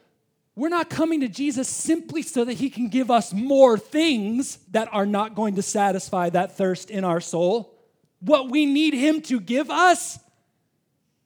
we're 0.55 0.69
not 0.69 0.89
coming 0.89 1.21
to 1.21 1.27
Jesus 1.27 1.67
simply 1.67 2.23
so 2.23 2.43
that 2.43 2.53
he 2.53 2.69
can 2.69 2.89
give 2.89 3.11
us 3.11 3.31
more 3.31 3.77
things 3.77 4.57
that 4.71 4.89
are 4.91 5.05
not 5.05 5.35
going 5.35 5.55
to 5.55 5.61
satisfy 5.61 6.29
that 6.31 6.57
thirst 6.57 6.89
in 6.89 7.03
our 7.03 7.21
soul. 7.21 7.73
What 8.19 8.49
we 8.49 8.65
need 8.65 8.93
him 8.93 9.21
to 9.23 9.39
give 9.39 9.69
us 9.69 10.19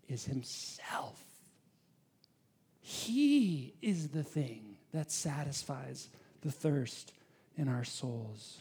is 0.07 0.25
himself. 0.25 1.20
He 2.91 3.73
is 3.81 4.09
the 4.09 4.23
thing 4.23 4.75
that 4.91 5.11
satisfies 5.11 6.09
the 6.41 6.51
thirst 6.51 7.13
in 7.57 7.67
our 7.67 7.83
souls 7.83 8.59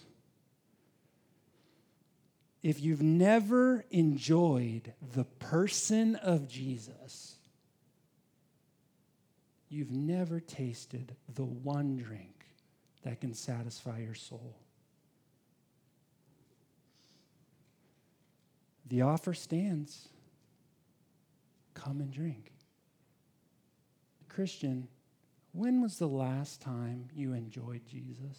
if 2.63 2.81
you've 2.81 3.03
never 3.03 3.85
enjoyed 3.91 4.93
the 5.15 5.25
person 5.25 6.17
of 6.17 6.47
Jesus, 6.47 7.37
you've 9.69 9.91
never 9.91 10.41
tasted 10.41 11.17
the 11.35 11.45
one 11.45 11.97
drink 11.97 12.47
that 13.03 13.21
can 13.21 13.33
satisfy 13.33 14.01
your 14.01 14.15
soul. 14.15 14.57
The 18.87 19.03
offer 19.03 19.33
stands 19.33 20.09
come 21.73 22.01
and 22.01 22.11
drink. 22.11 22.53
Christian, 24.41 24.89
when 25.53 25.83
was 25.83 25.99
the 25.99 26.09
last 26.09 26.63
time 26.63 27.09
you 27.15 27.35
enjoyed 27.35 27.83
Jesus? 27.87 28.39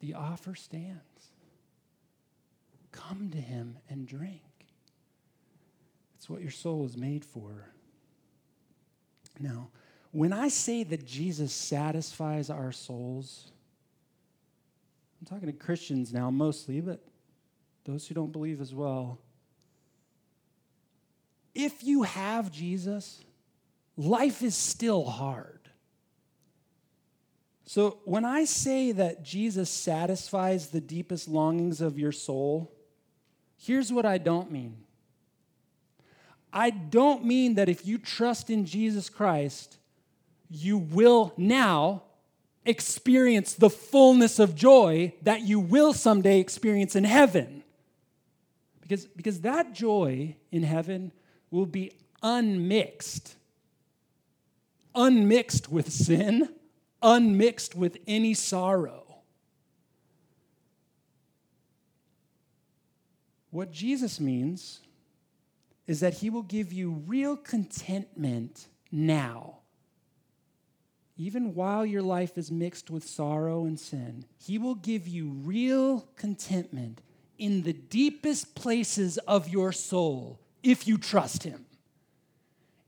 The 0.00 0.14
offer 0.14 0.56
stands. 0.56 1.30
Come 2.90 3.30
to 3.30 3.38
him 3.38 3.78
and 3.88 4.04
drink. 4.04 4.42
It's 6.16 6.28
what 6.28 6.42
your 6.42 6.50
soul 6.50 6.84
is 6.84 6.96
made 6.96 7.24
for. 7.24 7.70
Now, 9.38 9.68
when 10.10 10.32
I 10.32 10.48
say 10.48 10.82
that 10.82 11.06
Jesus 11.06 11.52
satisfies 11.52 12.50
our 12.50 12.72
souls, 12.72 13.52
I'm 15.20 15.26
talking 15.28 15.46
to 15.46 15.56
Christians 15.56 16.12
now 16.12 16.32
mostly, 16.32 16.80
but 16.80 16.98
those 17.84 18.08
who 18.08 18.16
don't 18.16 18.32
believe 18.32 18.60
as 18.60 18.74
well. 18.74 19.20
If 21.56 21.82
you 21.82 22.02
have 22.02 22.52
Jesus, 22.52 23.24
life 23.96 24.42
is 24.42 24.54
still 24.54 25.06
hard. 25.06 25.70
So, 27.64 27.98
when 28.04 28.26
I 28.26 28.44
say 28.44 28.92
that 28.92 29.24
Jesus 29.24 29.70
satisfies 29.70 30.68
the 30.68 30.82
deepest 30.82 31.28
longings 31.28 31.80
of 31.80 31.98
your 31.98 32.12
soul, 32.12 32.70
here's 33.56 33.90
what 33.90 34.04
I 34.04 34.18
don't 34.18 34.52
mean. 34.52 34.76
I 36.52 36.68
don't 36.68 37.24
mean 37.24 37.54
that 37.54 37.70
if 37.70 37.86
you 37.86 37.96
trust 37.96 38.50
in 38.50 38.66
Jesus 38.66 39.08
Christ, 39.08 39.78
you 40.50 40.76
will 40.76 41.32
now 41.38 42.02
experience 42.66 43.54
the 43.54 43.70
fullness 43.70 44.38
of 44.38 44.54
joy 44.54 45.14
that 45.22 45.40
you 45.40 45.58
will 45.58 45.94
someday 45.94 46.38
experience 46.38 46.94
in 46.94 47.04
heaven. 47.04 47.62
Because, 48.82 49.06
because 49.06 49.40
that 49.40 49.72
joy 49.72 50.36
in 50.52 50.62
heaven 50.62 51.12
will 51.50 51.66
be 51.66 51.92
unmixed, 52.22 53.36
unmixed 54.94 55.70
with 55.70 55.92
sin 55.92 56.48
unmixed 57.02 57.74
with 57.74 57.98
any 58.06 58.34
sorrow. 58.34 59.04
What 63.50 63.70
Jesus 63.70 64.20
means 64.20 64.80
is 65.86 66.00
that 66.00 66.14
he 66.14 66.30
will 66.30 66.42
give 66.42 66.72
you 66.72 66.90
real 67.06 67.36
contentment 67.36 68.66
now. 68.90 69.58
even 71.18 71.54
while 71.54 71.86
your 71.86 72.02
life 72.02 72.36
is 72.36 72.50
mixed 72.50 72.90
with 72.90 73.02
sorrow 73.02 73.64
and 73.64 73.80
sin, 73.80 74.22
He 74.36 74.58
will 74.58 74.74
give 74.74 75.08
you 75.08 75.30
real 75.30 76.06
contentment 76.14 77.00
in 77.38 77.62
the 77.62 77.72
deepest 77.72 78.54
places 78.54 79.16
of 79.26 79.48
your 79.48 79.72
soul 79.72 80.38
if 80.66 80.88
you 80.88 80.98
trust 80.98 81.44
Him, 81.44 81.64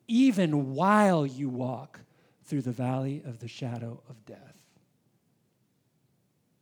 even 0.08 0.74
while 0.74 1.24
you 1.24 1.48
walk 1.48 2.00
through 2.44 2.62
the 2.62 2.72
valley 2.72 3.22
of 3.24 3.38
the 3.38 3.46
shadow 3.46 4.02
of 4.08 4.26
death. 4.26 4.56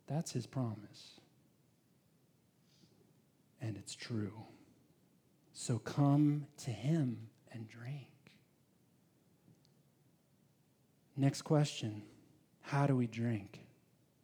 That's 0.06 0.32
His 0.32 0.46
promise. 0.46 1.20
And 3.62 3.78
it's 3.78 3.94
true. 3.94 4.34
So 5.54 5.78
come 5.78 6.46
to 6.64 6.70
Him 6.70 7.28
and 7.50 7.66
drink. 7.66 8.08
Next 11.16 11.42
question 11.42 12.02
How 12.60 12.86
do 12.86 12.94
we 12.94 13.06
drink? 13.06 13.60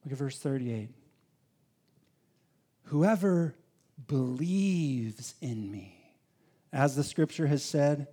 Look 0.04 0.12
at 0.12 0.18
verse 0.18 0.38
38. 0.38 0.90
Whoever 2.84 3.54
believes 4.06 5.34
in 5.40 5.70
me, 5.70 6.01
as 6.72 6.96
the 6.96 7.04
scripture 7.04 7.46
has 7.46 7.64
said, 7.64 8.06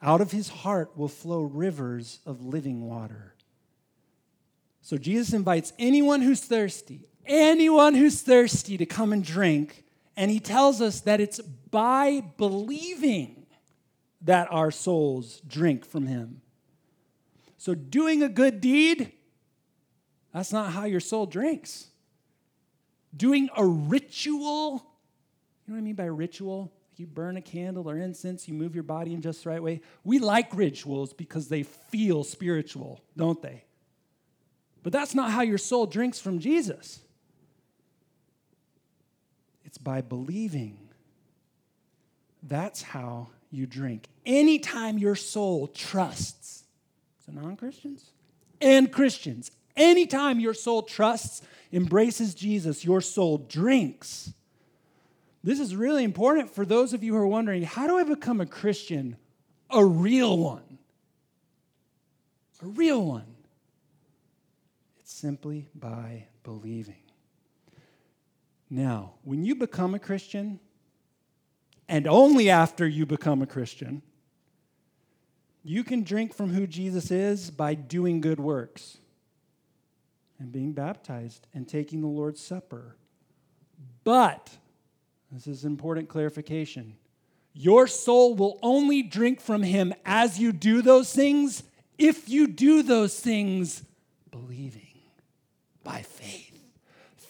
out 0.00 0.20
of 0.20 0.32
his 0.32 0.48
heart 0.48 0.96
will 0.96 1.08
flow 1.08 1.42
rivers 1.42 2.20
of 2.26 2.44
living 2.44 2.88
water. 2.88 3.34
So 4.80 4.96
Jesus 4.96 5.32
invites 5.32 5.72
anyone 5.78 6.22
who's 6.22 6.40
thirsty, 6.40 7.06
anyone 7.24 7.94
who's 7.94 8.20
thirsty 8.20 8.76
to 8.78 8.86
come 8.86 9.12
and 9.12 9.24
drink. 9.24 9.84
And 10.16 10.30
he 10.30 10.40
tells 10.40 10.80
us 10.80 11.00
that 11.02 11.20
it's 11.20 11.40
by 11.40 12.22
believing 12.36 13.46
that 14.22 14.48
our 14.50 14.70
souls 14.70 15.40
drink 15.46 15.84
from 15.84 16.06
him. 16.06 16.42
So, 17.58 17.74
doing 17.74 18.22
a 18.22 18.28
good 18.28 18.60
deed, 18.60 19.12
that's 20.34 20.52
not 20.52 20.72
how 20.72 20.84
your 20.84 21.00
soul 21.00 21.26
drinks. 21.26 21.86
Doing 23.16 23.48
a 23.56 23.64
ritual, 23.64 24.84
you 25.64 25.72
know 25.72 25.74
what 25.74 25.78
I 25.78 25.80
mean 25.82 25.94
by 25.94 26.06
ritual? 26.06 26.72
You 26.96 27.06
burn 27.06 27.36
a 27.36 27.42
candle 27.42 27.88
or 27.88 27.96
incense, 27.96 28.46
you 28.46 28.54
move 28.54 28.74
your 28.74 28.84
body 28.84 29.14
in 29.14 29.22
just 29.22 29.44
the 29.44 29.50
right 29.50 29.62
way. 29.62 29.80
We 30.04 30.18
like 30.18 30.54
rituals 30.54 31.12
because 31.12 31.48
they 31.48 31.62
feel 31.62 32.22
spiritual, 32.24 33.00
don't 33.16 33.40
they? 33.40 33.64
But 34.82 34.92
that's 34.92 35.14
not 35.14 35.30
how 35.30 35.42
your 35.42 35.58
soul 35.58 35.86
drinks 35.86 36.20
from 36.20 36.38
Jesus. 36.38 37.00
It's 39.64 39.78
by 39.78 40.00
believing. 40.00 40.76
That's 42.42 42.82
how 42.82 43.28
you 43.50 43.66
drink. 43.66 44.08
Anytime 44.26 44.98
your 44.98 45.14
soul 45.14 45.68
trusts 45.68 46.62
so, 47.24 47.32
non 47.32 47.56
Christians 47.56 48.10
and 48.60 48.92
Christians, 48.92 49.50
anytime 49.76 50.40
your 50.40 50.54
soul 50.54 50.82
trusts, 50.82 51.42
embraces 51.72 52.34
Jesus, 52.34 52.84
your 52.84 53.00
soul 53.00 53.38
drinks. 53.38 54.32
This 55.44 55.58
is 55.58 55.74
really 55.74 56.04
important 56.04 56.50
for 56.54 56.64
those 56.64 56.92
of 56.92 57.02
you 57.02 57.12
who 57.12 57.18
are 57.18 57.26
wondering 57.26 57.62
how 57.62 57.86
do 57.86 57.98
I 57.98 58.04
become 58.04 58.40
a 58.40 58.46
Christian? 58.46 59.16
A 59.70 59.84
real 59.84 60.38
one. 60.38 60.78
A 62.62 62.66
real 62.66 63.04
one. 63.04 63.34
It's 65.00 65.12
simply 65.12 65.68
by 65.74 66.26
believing. 66.44 67.02
Now, 68.70 69.14
when 69.24 69.44
you 69.44 69.54
become 69.54 69.94
a 69.94 69.98
Christian, 69.98 70.60
and 71.88 72.06
only 72.06 72.48
after 72.48 72.86
you 72.86 73.04
become 73.04 73.42
a 73.42 73.46
Christian, 73.46 74.02
you 75.64 75.84
can 75.84 76.04
drink 76.04 76.34
from 76.34 76.50
who 76.50 76.66
Jesus 76.66 77.10
is 77.10 77.50
by 77.50 77.74
doing 77.74 78.20
good 78.20 78.40
works 78.40 78.98
and 80.38 80.50
being 80.50 80.72
baptized 80.72 81.46
and 81.52 81.68
taking 81.68 82.00
the 82.00 82.06
Lord's 82.06 82.40
Supper. 82.40 82.96
But, 84.04 84.50
this 85.32 85.46
is 85.46 85.64
important 85.64 86.08
clarification, 86.08 86.94
your 87.54 87.86
soul 87.86 88.34
will 88.34 88.58
only 88.62 89.02
drink 89.02 89.40
from 89.40 89.62
him 89.62 89.94
as 90.04 90.38
you 90.38 90.52
do 90.52 90.82
those 90.82 91.12
things 91.12 91.62
if 91.98 92.28
you 92.28 92.46
do 92.46 92.82
those 92.82 93.18
things 93.18 93.82
believing 94.30 94.98
by 95.84 96.02
faith. 96.02 96.58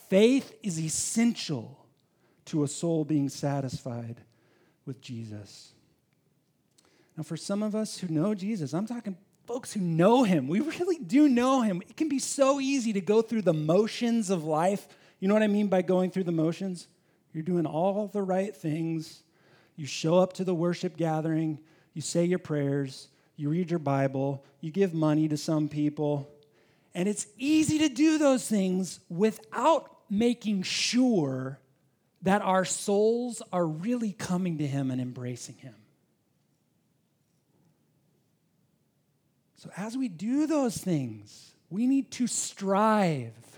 Faith 0.08 0.54
is 0.62 0.78
essential 0.78 1.86
to 2.46 2.64
a 2.64 2.68
soul 2.68 3.04
being 3.04 3.28
satisfied 3.28 4.20
with 4.84 5.00
Jesus. 5.00 5.72
Now, 7.16 7.22
for 7.22 7.36
some 7.36 7.62
of 7.62 7.74
us 7.74 7.98
who 7.98 8.08
know 8.08 8.34
Jesus, 8.34 8.72
I'm 8.72 8.86
talking 8.86 9.16
folks 9.46 9.72
who 9.72 9.80
know 9.80 10.24
him. 10.24 10.48
We 10.48 10.60
really 10.60 10.98
do 10.98 11.28
know 11.28 11.62
him. 11.62 11.82
It 11.88 11.96
can 11.96 12.08
be 12.08 12.18
so 12.18 12.60
easy 12.60 12.92
to 12.92 13.00
go 13.00 13.22
through 13.22 13.42
the 13.42 13.52
motions 13.52 14.30
of 14.30 14.44
life. 14.44 14.88
You 15.20 15.28
know 15.28 15.34
what 15.34 15.42
I 15.42 15.48
mean 15.48 15.68
by 15.68 15.82
going 15.82 16.10
through 16.10 16.24
the 16.24 16.32
motions? 16.32 16.88
You're 17.32 17.42
doing 17.42 17.66
all 17.66 18.08
the 18.08 18.22
right 18.22 18.54
things. 18.54 19.22
You 19.76 19.86
show 19.86 20.18
up 20.18 20.34
to 20.34 20.44
the 20.44 20.54
worship 20.54 20.96
gathering, 20.96 21.58
you 21.94 22.02
say 22.02 22.24
your 22.24 22.38
prayers, 22.38 23.08
you 23.36 23.48
read 23.48 23.70
your 23.70 23.78
Bible, 23.78 24.44
you 24.60 24.70
give 24.70 24.94
money 24.94 25.28
to 25.28 25.36
some 25.36 25.68
people. 25.68 26.30
And 26.94 27.08
it's 27.08 27.26
easy 27.38 27.78
to 27.78 27.88
do 27.88 28.18
those 28.18 28.46
things 28.46 29.00
without 29.08 29.90
making 30.10 30.62
sure 30.62 31.58
that 32.20 32.42
our 32.42 32.64
souls 32.64 33.42
are 33.52 33.66
really 33.66 34.12
coming 34.12 34.58
to 34.58 34.66
Him 34.66 34.90
and 34.90 35.00
embracing 35.00 35.56
Him. 35.56 35.74
So, 39.56 39.70
as 39.76 39.96
we 39.96 40.08
do 40.08 40.46
those 40.46 40.76
things, 40.76 41.52
we 41.70 41.86
need 41.86 42.10
to 42.12 42.26
strive 42.26 43.51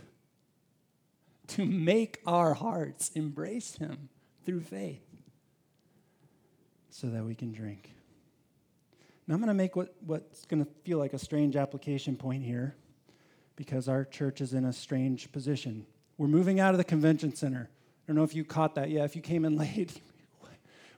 to 1.49 1.65
make 1.65 2.21
our 2.27 2.55
hearts 2.55 3.11
embrace 3.15 3.77
Him 3.77 4.09
through 4.45 4.61
faith 4.61 5.03
so 6.91 7.09
that 7.09 7.25
we 7.25 7.35
can 7.35 7.53
drink. 7.53 7.91
Now, 9.27 9.35
I'm 9.35 9.41
going 9.41 9.49
to 9.49 9.55
make 9.55 9.75
what, 9.75 9.95
what's 10.05 10.45
going 10.45 10.65
to 10.65 10.71
feel 10.85 10.99
like 10.99 11.13
a 11.13 11.19
strange 11.19 11.57
application 11.57 12.17
point 12.17 12.45
here 12.45 12.75
because 13.57 13.89
our 13.89 14.05
church 14.05 14.41
is 14.41 14.53
in 14.53 14.65
a 14.65 14.73
strange 14.73 15.33
position. 15.33 15.87
We're 16.19 16.29
moving 16.29 16.61
out 16.61 16.75
of 16.75 16.79
the 16.79 16.85
convention 16.85 17.35
center. 17.35 17.69
I 17.69 18.07
don't 18.07 18.17
know 18.17 18.25
if 18.25 18.35
you 18.35 18.45
caught 18.45 18.75
that 18.75 18.91
yet. 18.91 19.05
If 19.07 19.17
you 19.17 19.23
came 19.23 19.45
in 19.45 19.57
late, 19.59 20.01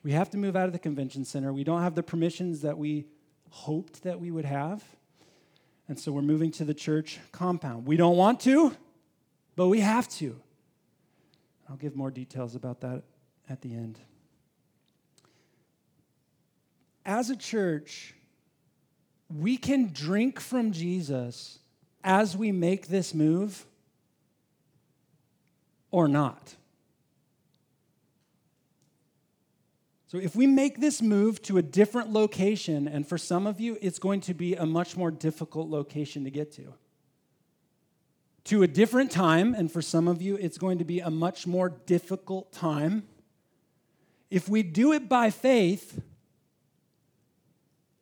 we 0.02 0.12
have 0.12 0.30
to 0.30 0.38
move 0.38 0.56
out 0.56 0.66
of 0.66 0.72
the 0.72 0.78
convention 0.78 1.24
center. 1.24 1.52
We 1.52 1.64
don't 1.64 1.82
have 1.82 1.94
the 1.94 2.02
permissions 2.02 2.62
that 2.62 2.78
we 2.78 3.06
hoped 3.50 4.02
that 4.02 4.20
we 4.20 4.30
would 4.30 4.44
have. 4.44 4.85
And 5.88 5.98
so 5.98 6.11
we're 6.11 6.22
moving 6.22 6.50
to 6.52 6.64
the 6.64 6.74
church 6.74 7.20
compound. 7.32 7.87
We 7.87 7.96
don't 7.96 8.16
want 8.16 8.40
to, 8.40 8.76
but 9.57 9.69
we 9.69 9.81
have 9.81 10.09
to. 10.09 10.38
I'll 11.69 11.77
give 11.77 11.97
more 11.97 12.11
details 12.11 12.55
about 12.55 12.81
that 12.83 13.03
at 13.49 13.62
the 13.62 13.75
end. 13.75 13.99
As 17.05 17.31
a 17.31 17.37
church, 17.37 18.14
we 19.29 19.57
can 19.57 19.90
drink 19.92 20.38
from 20.38 20.73
Jesus 20.73 21.59
as 22.05 22.37
we 22.37 22.53
make 22.53 22.88
this 22.88 23.14
move 23.14 23.66
or 25.90 26.07
not. 26.07 26.55
So, 30.09 30.19
if 30.19 30.37
we 30.37 30.47
make 30.47 30.81
this 30.81 31.03
move 31.03 31.42
to 31.42 31.59
a 31.59 31.62
different 31.62 32.12
location, 32.12 32.87
and 32.87 33.07
for 33.07 33.19
some 33.19 33.47
of 33.47 33.61
you, 33.61 33.77
it's 33.83 33.99
going 33.99 34.21
to 34.23 34.35
be 34.35 34.55
a 34.55 34.64
much 34.64 34.97
more 34.97 35.11
difficult 35.11 35.69
location 35.69 36.23
to 36.25 36.31
get 36.31 36.53
to, 36.53 36.75
to 38.46 38.62
a 38.62 38.68
different 38.68 39.11
time, 39.11 39.54
and 39.54 39.70
for 39.70 39.82
some 39.82 40.09
of 40.09 40.22
you, 40.22 40.37
it's 40.37 40.56
going 40.56 40.78
to 40.78 40.85
be 40.85 41.00
a 41.00 41.11
much 41.11 41.46
more 41.46 41.68
difficult 41.68 42.52
time. 42.52 43.02
If 44.30 44.48
we 44.48 44.62
do 44.62 44.92
it 44.92 45.09
by 45.09 45.30
faith, 45.30 46.00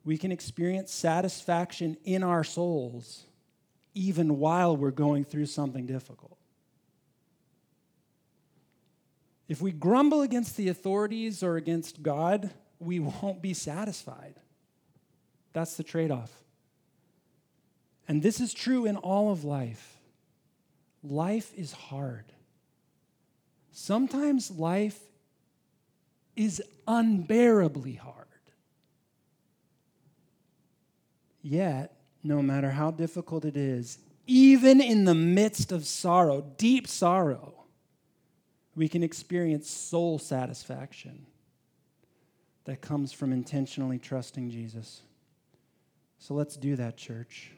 we 0.03 0.17
can 0.17 0.31
experience 0.31 0.93
satisfaction 0.93 1.97
in 2.03 2.23
our 2.23 2.43
souls 2.43 3.25
even 3.95 4.37
while 4.37 4.77
we're 4.77 4.91
going 4.91 5.23
through 5.23 5.47
something 5.47 5.87
difficult. 5.87 6.37
If 9.47 9.61
we 9.61 9.71
grumble 9.71 10.21
against 10.21 10.57
the 10.57 10.69
authorities 10.69 11.41
or 11.41 11.55
against 11.55 12.03
God, 12.03 12.51
we 12.79 12.99
won't 12.99 13.41
be 13.41 13.53
satisfied. 13.53 14.35
That's 15.53 15.77
the 15.77 15.83
trade 15.83 16.11
off. 16.11 16.31
And 18.07 18.21
this 18.21 18.39
is 18.39 18.53
true 18.53 18.85
in 18.85 18.97
all 18.97 19.31
of 19.31 19.43
life. 19.43 19.94
Life 21.07 21.53
is 21.55 21.71
hard. 21.71 22.25
Sometimes 23.71 24.49
life 24.49 24.99
is 26.35 26.61
unbearably 26.87 27.93
hard. 27.93 28.25
Yet, 31.41 31.95
no 32.23 32.41
matter 32.41 32.71
how 32.71 32.89
difficult 32.89 33.45
it 33.45 33.55
is, 33.55 33.99
even 34.25 34.81
in 34.81 35.05
the 35.05 35.13
midst 35.13 35.71
of 35.71 35.85
sorrow, 35.85 36.41
deep 36.57 36.87
sorrow, 36.87 37.65
we 38.75 38.87
can 38.89 39.03
experience 39.03 39.69
soul 39.69 40.17
satisfaction 40.17 41.27
that 42.65 42.81
comes 42.81 43.13
from 43.13 43.31
intentionally 43.31 43.99
trusting 43.99 44.49
Jesus. 44.49 45.01
So 46.17 46.33
let's 46.33 46.57
do 46.57 46.75
that, 46.75 46.97
church. 46.97 47.51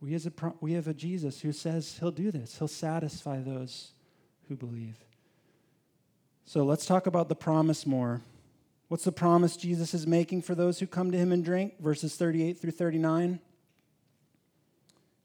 We, 0.00 0.14
a 0.14 0.52
we 0.60 0.74
have 0.74 0.86
a 0.86 0.94
Jesus 0.94 1.40
who 1.40 1.52
says 1.52 1.96
he'll 1.98 2.10
do 2.10 2.30
this, 2.30 2.58
he'll 2.58 2.68
satisfy 2.68 3.40
those 3.40 3.92
who 4.48 4.56
believe. 4.56 4.96
So 6.44 6.64
let's 6.64 6.86
talk 6.86 7.06
about 7.06 7.28
the 7.28 7.34
promise 7.34 7.84
more. 7.84 8.22
What's 8.88 9.04
the 9.04 9.12
promise 9.12 9.56
Jesus 9.56 9.92
is 9.92 10.06
making 10.06 10.42
for 10.42 10.54
those 10.54 10.78
who 10.78 10.86
come 10.86 11.10
to 11.10 11.18
him 11.18 11.30
and 11.30 11.44
drink? 11.44 11.74
Verses 11.78 12.16
38 12.16 12.58
through 12.58 12.70
39. 12.70 13.38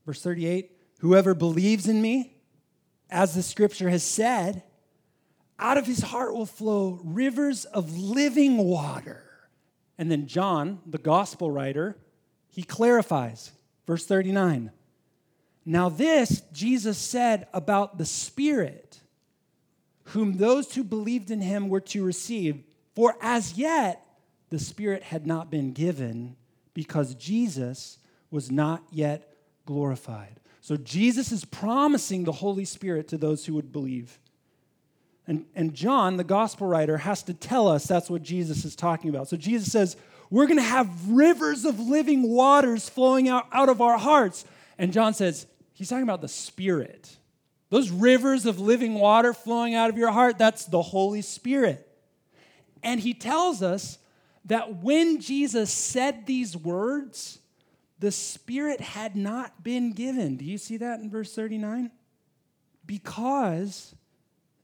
Verse 0.06 0.22
38 0.22 0.72
Whoever 1.00 1.34
believes 1.34 1.88
in 1.88 2.02
me, 2.02 2.36
as 3.10 3.36
the 3.36 3.44
scripture 3.44 3.90
has 3.90 4.04
said, 4.04 4.64
out 5.60 5.78
of 5.78 5.86
his 5.86 6.02
heart 6.02 6.34
will 6.34 6.46
flow 6.46 7.00
rivers 7.04 7.66
of 7.66 7.98
living 7.98 8.58
water. 8.58 9.24
And 9.98 10.10
then 10.12 10.28
John, 10.28 10.80
the 10.86 10.98
gospel 10.98 11.52
writer, 11.52 11.96
he 12.50 12.64
clarifies. 12.64 13.52
Verse 13.86 14.06
39. 14.06 14.72
Now, 15.66 15.90
this 15.90 16.42
Jesus 16.52 16.98
said 16.98 17.48
about 17.54 17.98
the 17.98 18.06
Spirit, 18.06 19.00
whom 20.06 20.38
those 20.38 20.76
who 20.76 20.84
believed 20.84 21.32
in 21.32 21.42
him 21.42 21.70
were 21.70 21.82
to 21.82 22.04
receive. 22.04 22.64
For 22.96 23.16
as 23.22 23.58
yet 23.58 24.06
the 24.50 24.60
Spirit 24.60 25.04
had 25.04 25.26
not 25.26 25.50
been 25.50 25.72
given 25.72 26.36
because 26.74 27.16
Jesus 27.16 27.98
was 28.30 28.52
not 28.52 28.84
yet 28.92 29.36
glorified. 29.66 30.40
So, 30.60 30.78
Jesus 30.78 31.32
is 31.32 31.46
promising 31.46 32.24
the 32.24 32.32
Holy 32.32 32.66
Spirit 32.66 33.08
to 33.10 33.18
those 33.18 33.46
who 33.46 33.54
would 33.54 33.72
believe. 33.72 34.20
And, 35.28 35.46
and 35.56 35.74
John, 35.74 36.18
the 36.18 36.24
gospel 36.24 36.68
writer, 36.68 36.98
has 36.98 37.24
to 37.24 37.34
tell 37.34 37.68
us 37.68 37.86
that's 37.86 38.10
what 38.10 38.24
Jesus 38.24 38.66
is 38.66 38.76
talking 38.76 39.10
about. 39.10 39.30
So 39.30 39.38
Jesus 39.38 39.72
says, 39.72 39.96
We're 40.34 40.48
going 40.48 40.58
to 40.58 40.64
have 40.64 40.90
rivers 41.10 41.64
of 41.64 41.80
living 41.80 42.24
waters 42.24 42.90
flowing 42.90 43.30
out, 43.30 43.46
out 43.52 43.70
of 43.70 43.82
our 43.82 44.00
hearts. 44.00 44.46
And 44.80 44.92
John 44.92 45.14
says, 45.14 45.46
He's 45.74 45.90
talking 45.90 46.02
about 46.02 46.22
the 46.22 46.28
Spirit. 46.28 47.18
Those 47.70 47.92
rivers 47.92 48.48
of 48.48 48.60
living 48.60 48.96
water 48.96 49.32
flowing 49.32 49.76
out 49.76 49.92
of 49.92 49.98
your 49.98 50.10
heart, 50.10 50.40
that's 50.40 50.66
the 50.66 50.82
Holy 50.82 51.22
Spirit. 51.22 51.88
And 52.82 53.00
he 53.00 53.14
tells 53.14 53.62
us 53.62 54.00
that 54.46 54.78
when 54.78 55.22
Jesus 55.22 55.72
said 55.72 56.26
these 56.26 56.58
words, 56.58 57.38
the 58.00 58.12
Spirit 58.12 58.82
had 58.82 59.16
not 59.16 59.64
been 59.64 59.92
given. 59.92 60.38
Do 60.38 60.46
you 60.46 60.58
see 60.58 60.78
that 60.78 61.00
in 61.00 61.12
verse 61.12 61.36
39? 61.36 61.92
Because 62.88 63.94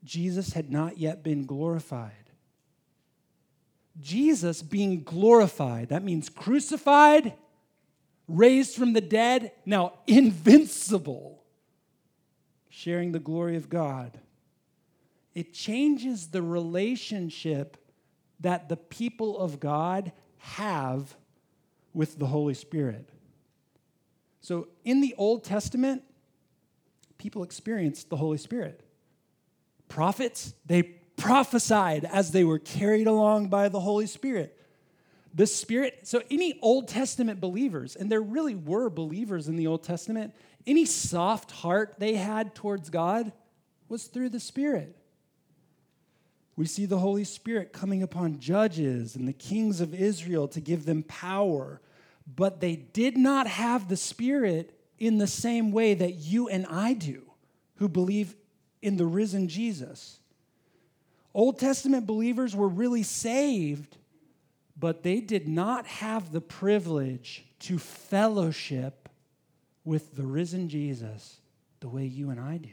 Jesus 0.03 0.53
had 0.53 0.71
not 0.71 0.97
yet 0.97 1.21
been 1.23 1.45
glorified. 1.45 2.28
Jesus 4.01 4.61
being 4.61 5.03
glorified, 5.03 5.89
that 5.89 6.03
means 6.03 6.29
crucified, 6.29 7.33
raised 8.27 8.75
from 8.75 8.93
the 8.93 9.01
dead, 9.01 9.51
now 9.65 9.93
invincible, 10.07 11.43
sharing 12.69 13.11
the 13.11 13.19
glory 13.19 13.55
of 13.55 13.69
God. 13.69 14.19
It 15.35 15.53
changes 15.53 16.27
the 16.27 16.41
relationship 16.41 17.77
that 18.39 18.69
the 18.69 18.77
people 18.77 19.37
of 19.37 19.59
God 19.59 20.11
have 20.37 21.15
with 21.93 22.17
the 22.17 22.27
Holy 22.27 22.53
Spirit. 22.53 23.09
So 24.41 24.69
in 24.85 25.01
the 25.01 25.13
Old 25.17 25.43
Testament, 25.43 26.03
people 27.17 27.43
experienced 27.43 28.09
the 28.09 28.17
Holy 28.17 28.37
Spirit. 28.37 28.81
Prophets, 29.89 30.53
they 30.65 30.98
prophesied 31.19 32.05
as 32.05 32.31
they 32.31 32.43
were 32.43 32.57
carried 32.57 33.05
along 33.05 33.49
by 33.49 33.69
the 33.69 33.79
Holy 33.79 34.07
Spirit. 34.07 34.55
The 35.33 35.45
Spirit, 35.45 35.99
so 36.07 36.23
any 36.31 36.57
Old 36.61 36.87
Testament 36.87 37.39
believers, 37.39 37.95
and 37.95 38.11
there 38.11 38.21
really 38.21 38.55
were 38.55 38.89
believers 38.89 39.47
in 39.47 39.55
the 39.55 39.67
Old 39.67 39.83
Testament, 39.83 40.33
any 40.65 40.85
soft 40.85 41.51
heart 41.51 41.95
they 41.99 42.15
had 42.15 42.55
towards 42.55 42.89
God 42.89 43.31
was 43.87 44.05
through 44.05 44.29
the 44.29 44.39
Spirit. 44.39 44.95
We 46.55 46.65
see 46.65 46.85
the 46.85 46.97
Holy 46.97 47.23
Spirit 47.23 47.71
coming 47.71 48.03
upon 48.03 48.39
judges 48.39 49.15
and 49.15 49.27
the 49.27 49.33
kings 49.33 49.81
of 49.81 49.93
Israel 49.93 50.47
to 50.49 50.59
give 50.59 50.85
them 50.85 51.03
power, 51.03 51.79
but 52.27 52.59
they 52.59 52.75
did 52.75 53.17
not 53.17 53.47
have 53.47 53.87
the 53.87 53.97
Spirit 53.97 54.77
in 54.97 55.19
the 55.19 55.27
same 55.27 55.71
way 55.71 55.93
that 55.93 56.15
you 56.15 56.49
and 56.49 56.65
I 56.65 56.93
do, 56.93 57.23
who 57.75 57.87
believe 57.87 58.35
in 58.81 58.97
the 58.97 59.05
risen 59.05 59.47
Jesus. 59.47 60.18
Old 61.33 61.59
Testament 61.59 62.07
believers 62.07 62.55
were 62.55 62.67
really 62.67 63.03
saved, 63.03 63.97
but 64.77 65.03
they 65.03 65.19
did 65.19 65.47
not 65.47 65.85
have 65.85 66.31
the 66.31 66.41
privilege 66.41 67.45
to 67.59 67.77
fellowship 67.77 69.09
with 69.83 70.15
the 70.15 70.25
risen 70.25 70.69
Jesus 70.69 71.39
the 71.79 71.89
way 71.89 72.05
you 72.05 72.29
and 72.29 72.39
I 72.39 72.57
do. 72.57 72.69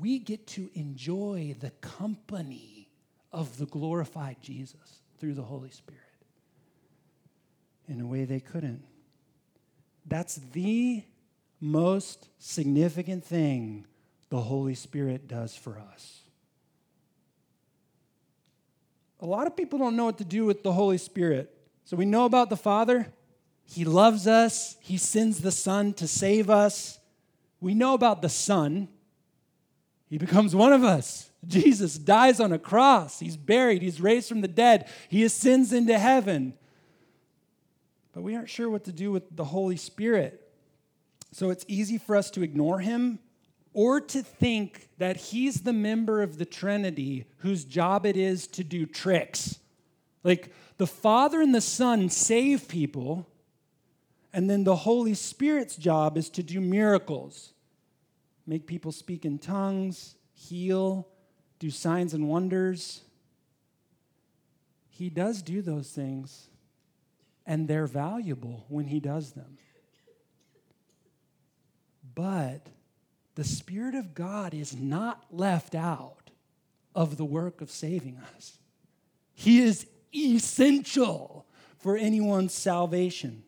We 0.00 0.18
get 0.18 0.46
to 0.48 0.70
enjoy 0.74 1.56
the 1.60 1.70
company 1.80 2.88
of 3.32 3.58
the 3.58 3.66
glorified 3.66 4.36
Jesus 4.42 5.02
through 5.18 5.34
the 5.34 5.42
Holy 5.42 5.70
Spirit 5.70 6.02
in 7.88 8.00
a 8.00 8.06
way 8.06 8.24
they 8.24 8.40
couldn't. 8.40 8.82
That's 10.06 10.36
the 10.52 11.02
most 11.60 12.28
significant 12.38 13.24
thing 13.24 13.86
the 14.28 14.40
Holy 14.40 14.74
Spirit 14.74 15.26
does 15.26 15.56
for 15.56 15.80
us. 15.94 16.20
A 19.20 19.26
lot 19.26 19.46
of 19.46 19.56
people 19.56 19.78
don't 19.78 19.96
know 19.96 20.04
what 20.04 20.18
to 20.18 20.24
do 20.24 20.44
with 20.44 20.62
the 20.62 20.72
Holy 20.72 20.98
Spirit. 20.98 21.52
So 21.84 21.96
we 21.96 22.04
know 22.04 22.24
about 22.24 22.50
the 22.50 22.56
Father. 22.56 23.08
He 23.64 23.84
loves 23.84 24.26
us, 24.26 24.76
He 24.80 24.96
sends 24.96 25.40
the 25.40 25.52
Son 25.52 25.92
to 25.94 26.06
save 26.06 26.48
us. 26.48 26.98
We 27.60 27.74
know 27.74 27.94
about 27.94 28.22
the 28.22 28.28
Son. 28.28 28.88
He 30.08 30.16
becomes 30.16 30.54
one 30.54 30.72
of 30.72 30.84
us. 30.84 31.30
Jesus 31.46 31.98
dies 31.98 32.40
on 32.40 32.52
a 32.52 32.58
cross. 32.58 33.20
He's 33.20 33.36
buried. 33.36 33.82
He's 33.82 34.00
raised 34.00 34.28
from 34.28 34.40
the 34.40 34.48
dead. 34.48 34.88
He 35.08 35.22
ascends 35.22 35.72
into 35.72 35.98
heaven. 35.98 36.54
But 38.12 38.22
we 38.22 38.34
aren't 38.34 38.48
sure 38.48 38.70
what 38.70 38.84
to 38.84 38.92
do 38.92 39.12
with 39.12 39.36
the 39.36 39.44
Holy 39.44 39.76
Spirit. 39.76 40.48
So 41.32 41.50
it's 41.50 41.64
easy 41.68 41.98
for 41.98 42.16
us 42.16 42.30
to 42.32 42.42
ignore 42.42 42.80
him 42.80 43.18
or 43.72 44.00
to 44.00 44.22
think 44.22 44.88
that 44.98 45.16
he's 45.16 45.62
the 45.62 45.72
member 45.72 46.22
of 46.22 46.38
the 46.38 46.44
Trinity 46.44 47.26
whose 47.38 47.64
job 47.64 48.06
it 48.06 48.16
is 48.16 48.46
to 48.48 48.64
do 48.64 48.86
tricks. 48.86 49.58
Like 50.24 50.52
the 50.78 50.86
Father 50.86 51.40
and 51.40 51.54
the 51.54 51.60
Son 51.60 52.08
save 52.08 52.68
people, 52.68 53.28
and 54.32 54.48
then 54.48 54.64
the 54.64 54.76
Holy 54.76 55.14
Spirit's 55.14 55.76
job 55.76 56.16
is 56.16 56.28
to 56.30 56.42
do 56.42 56.60
miracles 56.60 57.52
make 58.48 58.66
people 58.66 58.90
speak 58.90 59.26
in 59.26 59.38
tongues, 59.38 60.16
heal, 60.32 61.06
do 61.58 61.70
signs 61.70 62.14
and 62.14 62.28
wonders. 62.28 63.02
He 64.88 65.10
does 65.10 65.42
do 65.42 65.60
those 65.60 65.90
things, 65.90 66.48
and 67.46 67.68
they're 67.68 67.86
valuable 67.86 68.64
when 68.68 68.86
he 68.86 69.00
does 69.00 69.32
them. 69.32 69.58
But 72.14 72.66
the 73.38 73.44
Spirit 73.44 73.94
of 73.94 74.16
God 74.16 74.52
is 74.52 74.76
not 74.76 75.22
left 75.30 75.76
out 75.76 76.32
of 76.92 77.16
the 77.16 77.24
work 77.24 77.60
of 77.60 77.70
saving 77.70 78.18
us. 78.34 78.58
He 79.32 79.60
is 79.60 79.86
essential 80.12 81.46
for 81.76 81.96
anyone's 81.96 82.52
salvation. 82.52 83.44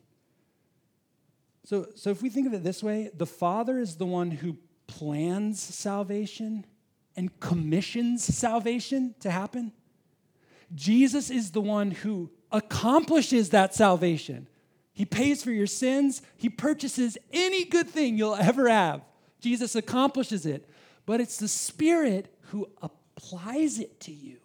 So, 1.65 1.87
so 1.93 2.09
if 2.09 2.21
we 2.21 2.29
think 2.29 2.47
of 2.47 2.53
it 2.53 2.63
this 2.63 2.81
way, 2.81 3.11
the 3.13 3.25
Father 3.25 3.79
is 3.79 3.97
the 3.97 4.05
one 4.05 4.31
who 4.31 4.55
plans 4.87 5.59
salvation 5.61 6.65
and 7.17 7.37
commissions 7.41 8.23
salvation 8.23 9.13
to 9.19 9.29
happen. 9.29 9.73
Jesus 10.73 11.29
is 11.29 11.51
the 11.51 11.59
one 11.59 11.91
who 11.91 12.31
accomplishes 12.49 13.49
that 13.49 13.75
salvation. 13.75 14.47
He 14.93 15.03
pays 15.03 15.43
for 15.43 15.51
your 15.51 15.67
sins, 15.67 16.21
He 16.37 16.47
purchases 16.47 17.17
any 17.33 17.65
good 17.65 17.89
thing 17.89 18.17
you'll 18.17 18.35
ever 18.35 18.69
have. 18.69 19.01
Jesus 19.41 19.75
accomplishes 19.75 20.45
it, 20.45 20.69
but 21.05 21.19
it's 21.19 21.37
the 21.37 21.47
Spirit 21.47 22.33
who 22.49 22.69
applies 22.81 23.79
it 23.79 23.99
to 24.01 24.11
you. 24.11 24.37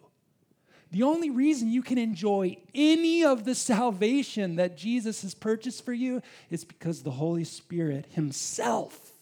The 0.91 1.03
only 1.03 1.31
reason 1.31 1.71
you 1.71 1.83
can 1.83 1.99
enjoy 1.99 2.57
any 2.75 3.25
of 3.25 3.45
the 3.45 3.55
salvation 3.55 4.57
that 4.57 4.77
Jesus 4.77 5.23
has 5.23 5.35
purchased 5.35 5.85
for 5.85 5.93
you 5.93 6.23
is 6.49 6.65
because 6.65 7.03
the 7.03 7.11
Holy 7.11 7.45
Spirit 7.45 8.07
Himself 8.11 9.13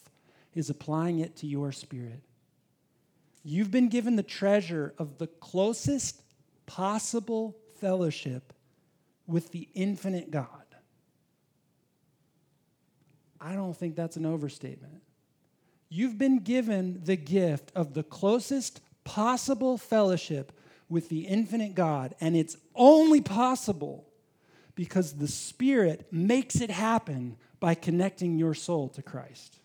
is 0.55 0.71
applying 0.71 1.19
it 1.19 1.37
to 1.37 1.47
your 1.47 1.73
spirit. 1.73 2.23
You've 3.43 3.71
been 3.71 3.89
given 3.89 4.17
the 4.17 4.23
treasure 4.23 4.95
of 4.99 5.19
the 5.19 5.27
closest 5.27 6.23
possible 6.67 7.57
fellowship 7.81 8.53
with 9.27 9.51
the 9.51 9.69
infinite 9.75 10.31
God. 10.31 10.49
I 13.41 13.55
don't 13.55 13.77
think 13.77 13.97
that's 13.97 14.17
an 14.17 14.25
overstatement. 14.25 15.04
You've 15.95 16.19
been 16.19 16.41
given 16.41 17.03
the 17.05 17.15
gift 17.15 17.71
of 17.77 17.95
the 17.95 18.03
closest 18.03 18.81
possible 19.05 19.79
fellowship 19.79 20.51
with 20.89 21.09
the 21.09 21.21
infinite 21.21 21.77
God, 21.77 22.17
and 22.21 22.35
it's 22.35 22.57
only 22.75 23.21
possible 23.21 24.05
because 24.75 25.13
the 25.13 25.29
Spirit 25.29 26.09
makes 26.11 26.61
it 26.61 26.69
happen 26.69 27.37
by 27.61 27.77
connecting 27.77 28.39
your 28.39 28.55
soul 28.55 28.89
to 28.89 29.03
Christ. 29.03 29.61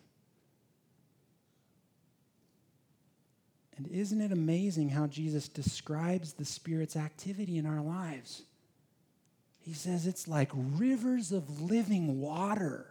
And 3.76 3.88
isn't 3.88 4.20
it 4.20 4.30
amazing 4.30 4.90
how 4.90 5.08
Jesus 5.08 5.48
describes 5.48 6.34
the 6.34 6.44
Spirit's 6.44 6.94
activity 6.94 7.58
in 7.58 7.66
our 7.66 7.82
lives? 7.82 8.42
He 9.58 9.72
says 9.72 10.06
it's 10.06 10.28
like 10.28 10.52
rivers 10.54 11.32
of 11.32 11.60
living 11.60 12.20
water 12.20 12.86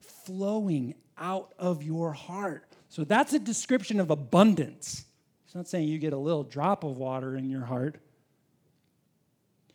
flowing 0.00 0.96
out 1.18 1.52
of 1.58 1.82
your 1.82 2.12
heart. 2.12 2.64
So 2.88 3.04
that's 3.04 3.32
a 3.32 3.38
description 3.38 4.00
of 4.00 4.10
abundance. 4.10 5.04
It's 5.44 5.54
not 5.54 5.68
saying 5.68 5.88
you 5.88 5.98
get 5.98 6.12
a 6.12 6.18
little 6.18 6.44
drop 6.44 6.84
of 6.84 6.96
water 6.96 7.36
in 7.36 7.48
your 7.48 7.64
heart. 7.64 7.96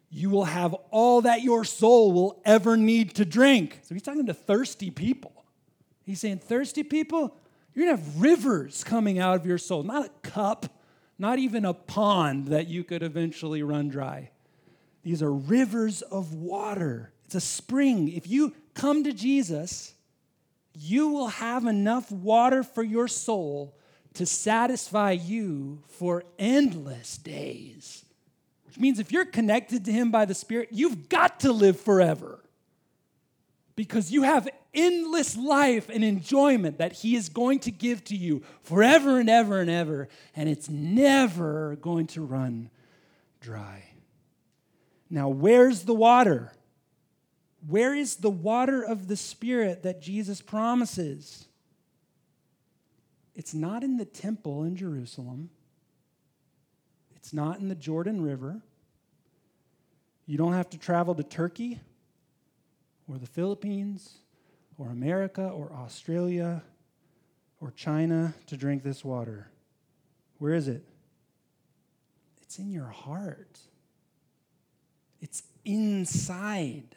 You 0.10 0.30
will 0.30 0.45
have 0.45 0.73
all 0.91 1.21
that 1.21 1.43
your 1.43 1.63
soul 1.63 2.12
will 2.12 2.41
ever 2.43 2.75
need 2.75 3.15
to 3.15 3.25
drink. 3.25 3.80
So 3.84 3.93
he's 3.93 4.02
talking 4.02 4.25
to 4.25 4.34
thirsty 4.34 4.89
people. 4.89 5.45
He's 6.04 6.19
saying, 6.19 6.39
thirsty 6.39 6.84
people, 6.84 7.38
you're 7.73 7.86
going 7.86 7.97
to 7.97 8.04
have 8.04 8.21
rivers 8.21 8.84
coming 8.84 9.19
out 9.19 9.36
of 9.36 9.45
your 9.45 9.60
soul, 9.60 9.84
not 9.84 10.06
a 10.08 10.28
cup, 10.28 10.65
not 11.19 11.38
even 11.38 11.65
a 11.65 11.73
pond 11.73 12.47
that 12.47 12.67
you 12.67 12.84
could 12.84 13.04
eventually 13.04 13.62
run 13.62 13.89
dry. 13.89 14.32
These 15.04 15.21
are 15.21 15.32
rivers 15.32 16.02
of 16.02 16.34
water. 16.34 17.13
It's 17.25 17.36
a 17.36 17.41
spring. 17.41 18.10
If 18.10 18.28
you 18.28 18.54
come 18.73 19.04
to 19.04 19.13
Jesus, 19.13 19.93
you 20.81 21.09
will 21.09 21.27
have 21.27 21.65
enough 21.65 22.11
water 22.11 22.63
for 22.63 22.83
your 22.83 23.07
soul 23.07 23.75
to 24.13 24.25
satisfy 24.25 25.11
you 25.11 25.83
for 25.87 26.23
endless 26.37 27.17
days. 27.17 28.05
Which 28.65 28.79
means 28.79 28.99
if 28.99 29.11
you're 29.11 29.25
connected 29.25 29.85
to 29.85 29.91
Him 29.91 30.09
by 30.09 30.25
the 30.25 30.33
Spirit, 30.33 30.69
you've 30.71 31.09
got 31.09 31.41
to 31.41 31.51
live 31.51 31.79
forever 31.79 32.43
because 33.75 34.11
you 34.11 34.23
have 34.23 34.47
endless 34.73 35.35
life 35.35 35.89
and 35.89 36.03
enjoyment 36.03 36.77
that 36.77 36.93
He 36.93 37.15
is 37.15 37.29
going 37.29 37.59
to 37.59 37.71
give 37.71 38.03
to 38.05 38.15
you 38.15 38.43
forever 38.61 39.19
and 39.19 39.29
ever 39.29 39.59
and 39.59 39.69
ever, 39.69 40.07
and 40.35 40.47
it's 40.47 40.69
never 40.69 41.77
going 41.81 42.07
to 42.07 42.21
run 42.21 42.69
dry. 43.41 43.83
Now, 45.09 45.29
where's 45.29 45.83
the 45.83 45.93
water? 45.93 46.53
Where 47.67 47.93
is 47.93 48.17
the 48.17 48.30
water 48.30 48.84
of 48.84 49.08
the 49.08 49.17
Spirit 49.17 49.84
that 49.84 50.02
Jesus 50.02 50.41
promises? 50.41 51.45
It's 53.36 53.54
not 53.54 53.84
in 53.84 53.98
the 53.98 54.06
temple 54.06 54.63
in 54.63 54.76
Jerusalem. 54.76 55.50
It's 57.15 57.34
not 57.34 57.60
in 57.60 57.67
the 57.67 57.76
Jordan 57.76 58.22
River. 58.22 58.62
You 60.26 60.38
don't 60.38 60.54
have 60.54 60.69
to 60.72 60.78
travel 60.78 61.15
to 61.15 61.24
Turkey 61.24 61.80
or 63.08 63.17
the 63.17 63.28
Philippines 63.28 64.17
or 64.78 64.89
America 64.89 65.48
or 65.48 65.72
Australia 65.74 66.63
or 67.60 67.72
China 67.72 68.34
to 68.48 68.56
drink 68.56 68.84
this 68.84 69.04
water. 69.04 69.50
Where 70.38 70.54
is 70.54 70.67
it? 70.67 70.84
It's 72.41 72.58
in 72.58 72.72
your 72.72 72.88
heart, 72.88 73.60
it's 75.22 75.43
inside. 75.65 76.95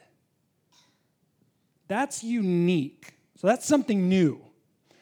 That's 1.87 2.23
unique. 2.23 3.13
So 3.35 3.47
that's 3.47 3.65
something 3.67 4.07
new. 4.07 4.41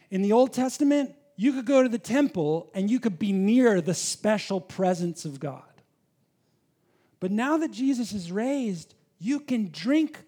In 0.10 0.22
the 0.22 0.32
Old 0.32 0.54
Testament, 0.54 1.16
you 1.36 1.54
could 1.54 1.66
go 1.66 1.84
to 1.84 1.90
the 1.90 2.00
temple 2.00 2.70
and 2.74 2.90
you 2.90 3.00
could 3.00 3.18
be 3.18 3.32
near 3.32 3.82
the 3.82 3.94
special 3.94 4.60
presence 4.60 5.26
of 5.26 5.40
God. 5.40 5.64
But 7.20 7.32
now 7.32 7.58
that 7.58 7.72
Jesus 7.72 8.14
is 8.14 8.32
raised, 8.32 8.96
you 9.20 9.40
can 9.40 9.70
drink 9.72 10.20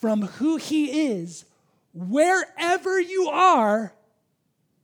from 0.00 0.22
who 0.22 0.56
he 0.56 1.10
is 1.10 1.44
wherever 1.94 3.00
you 3.00 3.28
are, 3.28 3.92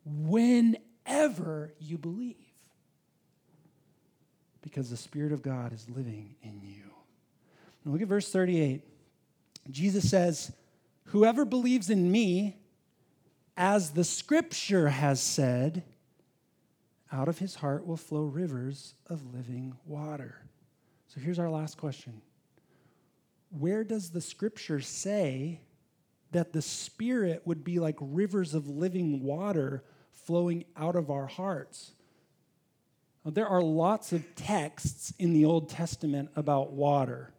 whenever 0.05 1.75
you 1.79 1.99
believe. 1.99 2.37
Because 4.63 4.91
the 4.91 4.97
Spirit 4.97 5.33
of 5.33 5.43
God 5.43 5.73
is 5.73 5.89
living 5.89 6.35
in 6.43 6.61
you. 6.63 6.85
Now 7.85 7.93
look 7.93 8.03
at 8.03 8.09
verse 8.09 8.31
38. 8.31 8.83
Jesus 9.71 10.09
says, 10.11 10.53
Whoever 11.09 11.47
believes 11.47 11.89
in 11.89 12.13
me, 12.13 12.59
as 13.57 13.93
the 13.93 14.05
scripture 14.05 14.91
has 14.91 15.21
said, 15.23 15.83
out 17.11 17.29
of 17.29 17.39
his 17.39 17.57
heart 17.57 17.87
will 17.87 17.97
flow 17.97 18.25
rivers 18.25 18.95
of 19.07 19.35
living 19.35 19.75
water. 19.87 20.43
So 21.07 21.21
here's 21.21 21.39
our 21.39 21.49
last 21.49 21.79
question 21.79 22.21
Where 23.51 23.85
does 23.85 24.11
the 24.11 24.21
scripture 24.21 24.81
say 24.81 25.61
that 26.33 26.53
the 26.53 26.61
Spirit 26.61 27.41
would 27.47 27.65
be 27.65 27.79
like 27.79 27.97
rivers 28.01 28.53
of 28.53 28.69
living 28.69 29.23
water 29.23 29.85
flowing 30.13 30.67
out 30.77 30.95
of 30.95 31.11
our 31.11 31.27
hearts? 31.27 31.93
Now, 33.25 33.31
there 33.31 33.49
are 33.49 33.63
lots 33.63 34.13
of 34.13 34.35
texts 34.35 35.15
in 35.19 35.33
the 35.33 35.47
Old 35.47 35.71
Testament 35.71 36.29
about 36.37 36.73
water 36.73 37.33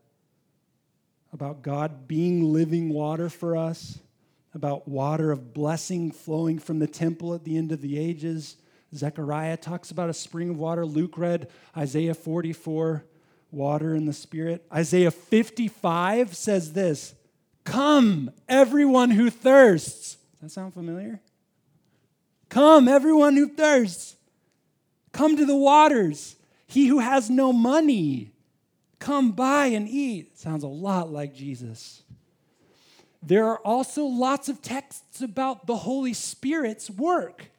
about 1.31 1.61
God 1.61 2.07
being 2.07 2.51
living 2.51 2.89
water 2.89 3.29
for 3.29 3.55
us, 3.55 3.99
about 4.53 4.87
water 4.87 5.31
of 5.31 5.53
blessing 5.53 6.11
flowing 6.11 6.59
from 6.59 6.79
the 6.79 6.87
temple 6.87 7.33
at 7.33 7.43
the 7.43 7.57
end 7.57 7.71
of 7.71 7.81
the 7.81 7.97
ages. 7.97 8.57
Zechariah 8.95 9.57
talks 9.57 9.91
about 9.91 10.09
a 10.09 10.13
spring 10.13 10.49
of 10.49 10.57
water. 10.57 10.85
Luke 10.85 11.17
read 11.17 11.49
Isaiah 11.77 12.15
44, 12.15 13.05
water 13.51 13.95
in 13.95 14.05
the 14.05 14.13
Spirit. 14.13 14.65
Isaiah 14.73 15.11
55 15.11 16.35
says 16.35 16.73
this 16.73 17.13
Come, 17.63 18.31
everyone 18.47 19.11
who 19.11 19.29
thirsts. 19.29 20.17
Does 20.33 20.41
that 20.41 20.51
sound 20.51 20.73
familiar? 20.73 21.21
Come, 22.49 22.87
everyone 22.87 23.35
who 23.35 23.47
thirsts. 23.47 24.15
Come 25.11 25.37
to 25.37 25.45
the 25.45 25.55
waters. 25.55 26.35
He 26.65 26.87
who 26.87 26.99
has 26.99 27.29
no 27.29 27.51
money, 27.51 28.31
Come 28.99 29.31
buy 29.31 29.67
and 29.67 29.87
eat. 29.87 30.37
Sounds 30.37 30.63
a 30.63 30.67
lot 30.67 31.11
like 31.11 31.33
Jesus. 31.33 32.03
There 33.23 33.47
are 33.47 33.59
also 33.59 34.05
lots 34.05 34.49
of 34.49 34.61
texts 34.61 35.21
about 35.21 35.67
the 35.67 35.75
Holy 35.75 36.13
Spirit's 36.13 36.89
work. 36.89 37.51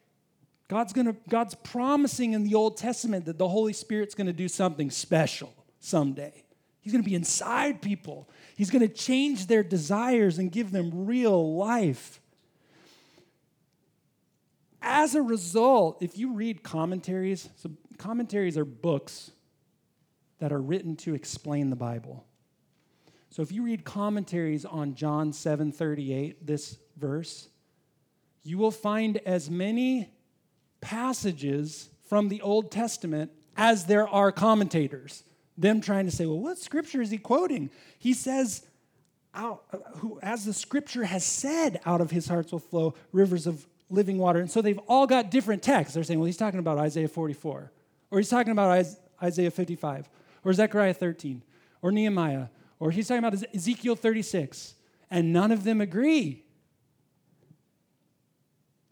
God's, 0.68 0.92
gonna, 0.92 1.16
God's 1.28 1.54
promising 1.56 2.32
in 2.32 2.44
the 2.44 2.54
Old 2.54 2.76
Testament 2.76 3.24
that 3.24 3.38
the 3.38 3.48
Holy 3.48 3.72
Spirit's 3.72 4.14
going 4.14 4.28
to 4.28 4.32
do 4.32 4.48
something 4.48 4.90
special 4.90 5.52
someday. 5.80 6.44
He's 6.80 6.92
going 6.92 7.02
to 7.02 7.08
be 7.08 7.16
inside 7.16 7.82
people. 7.82 8.28
He's 8.56 8.70
going 8.70 8.86
to 8.86 8.94
change 8.94 9.46
their 9.46 9.62
desires 9.62 10.38
and 10.38 10.50
give 10.52 10.70
them 10.70 11.06
real 11.06 11.56
life. 11.56 12.20
As 14.80 15.14
a 15.14 15.20
result, 15.20 16.02
if 16.02 16.16
you 16.16 16.32
read 16.32 16.62
commentaries, 16.62 17.48
so 17.56 17.70
commentaries 17.98 18.56
are 18.56 18.64
books 18.64 19.32
that 20.40 20.52
are 20.52 20.60
written 20.60 20.96
to 20.96 21.14
explain 21.14 21.70
the 21.70 21.76
Bible. 21.76 22.26
So 23.30 23.42
if 23.42 23.52
you 23.52 23.62
read 23.62 23.84
commentaries 23.84 24.64
on 24.64 24.94
John 24.94 25.32
7:38, 25.32 26.36
this 26.42 26.78
verse, 26.96 27.48
you 28.42 28.58
will 28.58 28.72
find 28.72 29.18
as 29.18 29.48
many 29.48 30.10
passages 30.80 31.90
from 32.08 32.28
the 32.28 32.40
Old 32.42 32.72
Testament 32.72 33.30
as 33.56 33.86
there 33.86 34.08
are 34.08 34.32
commentators. 34.32 35.22
Them 35.56 35.80
trying 35.80 36.06
to 36.06 36.10
say, 36.10 36.26
well, 36.26 36.40
what 36.40 36.58
scripture 36.58 37.02
is 37.02 37.10
he 37.10 37.18
quoting? 37.18 37.70
He 37.98 38.14
says, 38.14 38.66
out, 39.34 39.62
who, 39.96 40.18
as 40.22 40.44
the 40.44 40.54
scripture 40.54 41.04
has 41.04 41.24
said, 41.24 41.80
out 41.84 42.00
of 42.00 42.10
his 42.10 42.26
hearts 42.26 42.50
will 42.50 42.58
flow 42.58 42.94
rivers 43.12 43.46
of 43.46 43.66
living 43.90 44.18
water. 44.18 44.40
And 44.40 44.50
so 44.50 44.62
they've 44.62 44.80
all 44.88 45.06
got 45.06 45.30
different 45.30 45.62
texts. 45.62 45.94
They're 45.94 46.02
saying, 46.02 46.18
well, 46.18 46.26
he's 46.26 46.36
talking 46.36 46.58
about 46.60 46.78
Isaiah 46.78 47.08
44, 47.08 47.70
or 48.10 48.18
he's 48.18 48.28
talking 48.28 48.52
about 48.52 48.86
Isaiah 49.22 49.50
55, 49.50 50.08
or 50.44 50.52
Zechariah 50.52 50.94
13 50.94 51.42
or 51.82 51.92
Nehemiah 51.92 52.46
or 52.80 52.90
he's 52.90 53.06
talking 53.06 53.22
about 53.22 53.40
Ezekiel 53.54 53.94
36, 53.94 54.74
and 55.10 55.32
none 55.32 55.52
of 55.52 55.64
them 55.64 55.80
agree. 55.82 56.42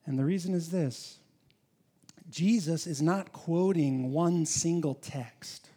And 0.04 0.18
the 0.18 0.24
reason 0.24 0.54
is 0.54 0.70
this 0.70 1.18
Jesus 2.28 2.86
is 2.86 3.02
not 3.02 3.32
quoting 3.32 4.12
one 4.12 4.44
single 4.44 4.94
text. 4.94 5.70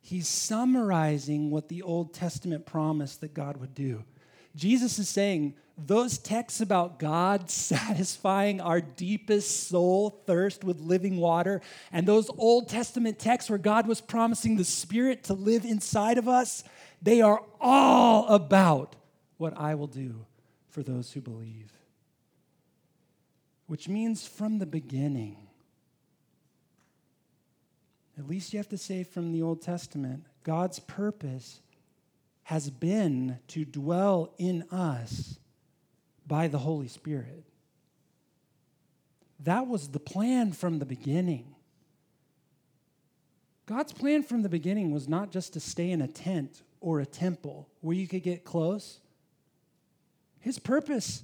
He's 0.00 0.28
summarizing 0.28 1.50
what 1.50 1.68
the 1.68 1.82
Old 1.82 2.14
Testament 2.14 2.64
promised 2.64 3.20
that 3.22 3.34
God 3.34 3.56
would 3.58 3.74
do. 3.74 4.04
Jesus 4.54 4.98
is 4.98 5.08
saying, 5.08 5.54
those 5.78 6.18
texts 6.18 6.60
about 6.60 6.98
God 6.98 7.50
satisfying 7.50 8.60
our 8.60 8.80
deepest 8.80 9.68
soul 9.68 10.10
thirst 10.26 10.64
with 10.64 10.80
living 10.80 11.18
water, 11.18 11.60
and 11.92 12.06
those 12.06 12.30
Old 12.36 12.68
Testament 12.68 13.18
texts 13.18 13.48
where 13.48 13.58
God 13.58 13.86
was 13.86 14.00
promising 14.00 14.56
the 14.56 14.64
Spirit 14.64 15.24
to 15.24 15.34
live 15.34 15.64
inside 15.64 16.18
of 16.18 16.28
us, 16.28 16.64
they 17.00 17.20
are 17.20 17.42
all 17.60 18.26
about 18.26 18.96
what 19.36 19.56
I 19.56 19.76
will 19.76 19.86
do 19.86 20.26
for 20.68 20.82
those 20.82 21.12
who 21.12 21.20
believe. 21.20 21.72
Which 23.66 23.88
means 23.88 24.26
from 24.26 24.58
the 24.58 24.66
beginning, 24.66 25.36
at 28.18 28.26
least 28.26 28.52
you 28.52 28.58
have 28.58 28.68
to 28.70 28.78
say 28.78 29.04
from 29.04 29.32
the 29.32 29.42
Old 29.42 29.62
Testament, 29.62 30.24
God's 30.42 30.80
purpose 30.80 31.60
has 32.44 32.70
been 32.70 33.38
to 33.48 33.64
dwell 33.64 34.32
in 34.38 34.62
us 34.72 35.38
by 36.28 36.46
the 36.46 36.58
Holy 36.58 36.88
Spirit. 36.88 37.44
That 39.40 39.66
was 39.66 39.88
the 39.88 40.00
plan 40.00 40.52
from 40.52 40.78
the 40.78 40.86
beginning. 40.86 41.54
God's 43.66 43.92
plan 43.92 44.22
from 44.22 44.42
the 44.42 44.48
beginning 44.48 44.92
was 44.92 45.08
not 45.08 45.30
just 45.30 45.52
to 45.54 45.60
stay 45.60 45.90
in 45.90 46.00
a 46.00 46.08
tent 46.08 46.62
or 46.80 47.00
a 47.00 47.06
temple 47.06 47.68
where 47.80 47.96
you 47.96 48.06
could 48.06 48.22
get 48.22 48.44
close. 48.44 49.00
His 50.40 50.58
purpose 50.58 51.22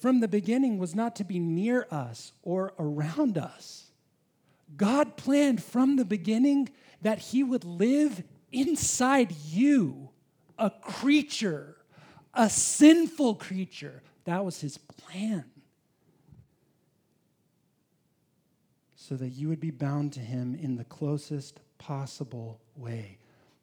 from 0.00 0.20
the 0.20 0.28
beginning 0.28 0.78
was 0.78 0.94
not 0.94 1.16
to 1.16 1.24
be 1.24 1.38
near 1.38 1.86
us 1.90 2.32
or 2.42 2.72
around 2.78 3.38
us. 3.38 3.90
God 4.76 5.16
planned 5.16 5.62
from 5.62 5.96
the 5.96 6.04
beginning 6.04 6.70
that 7.02 7.18
He 7.18 7.42
would 7.42 7.64
live 7.64 8.22
inside 8.50 9.34
you, 9.48 10.10
a 10.58 10.70
creature, 10.70 11.76
a 12.34 12.48
sinful 12.48 13.36
creature. 13.36 14.02
That 14.24 14.44
was 14.44 14.60
His 14.60 14.78
plan. 14.78 15.44
So 18.94 19.16
that 19.16 19.30
you 19.30 19.48
would 19.48 19.60
be 19.60 19.70
bound 19.70 20.12
to 20.14 20.20
Him 20.20 20.54
in 20.54 20.76
the 20.76 20.84
closest 20.84 21.60
possible 21.78 22.60
way. 22.76 23.18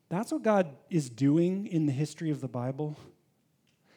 That's 0.09 0.31
what 0.31 0.43
God 0.43 0.75
is 0.89 1.09
doing 1.09 1.67
in 1.67 1.85
the 1.85 1.91
history 1.91 2.31
of 2.31 2.41
the 2.41 2.47
Bible. 2.47 2.97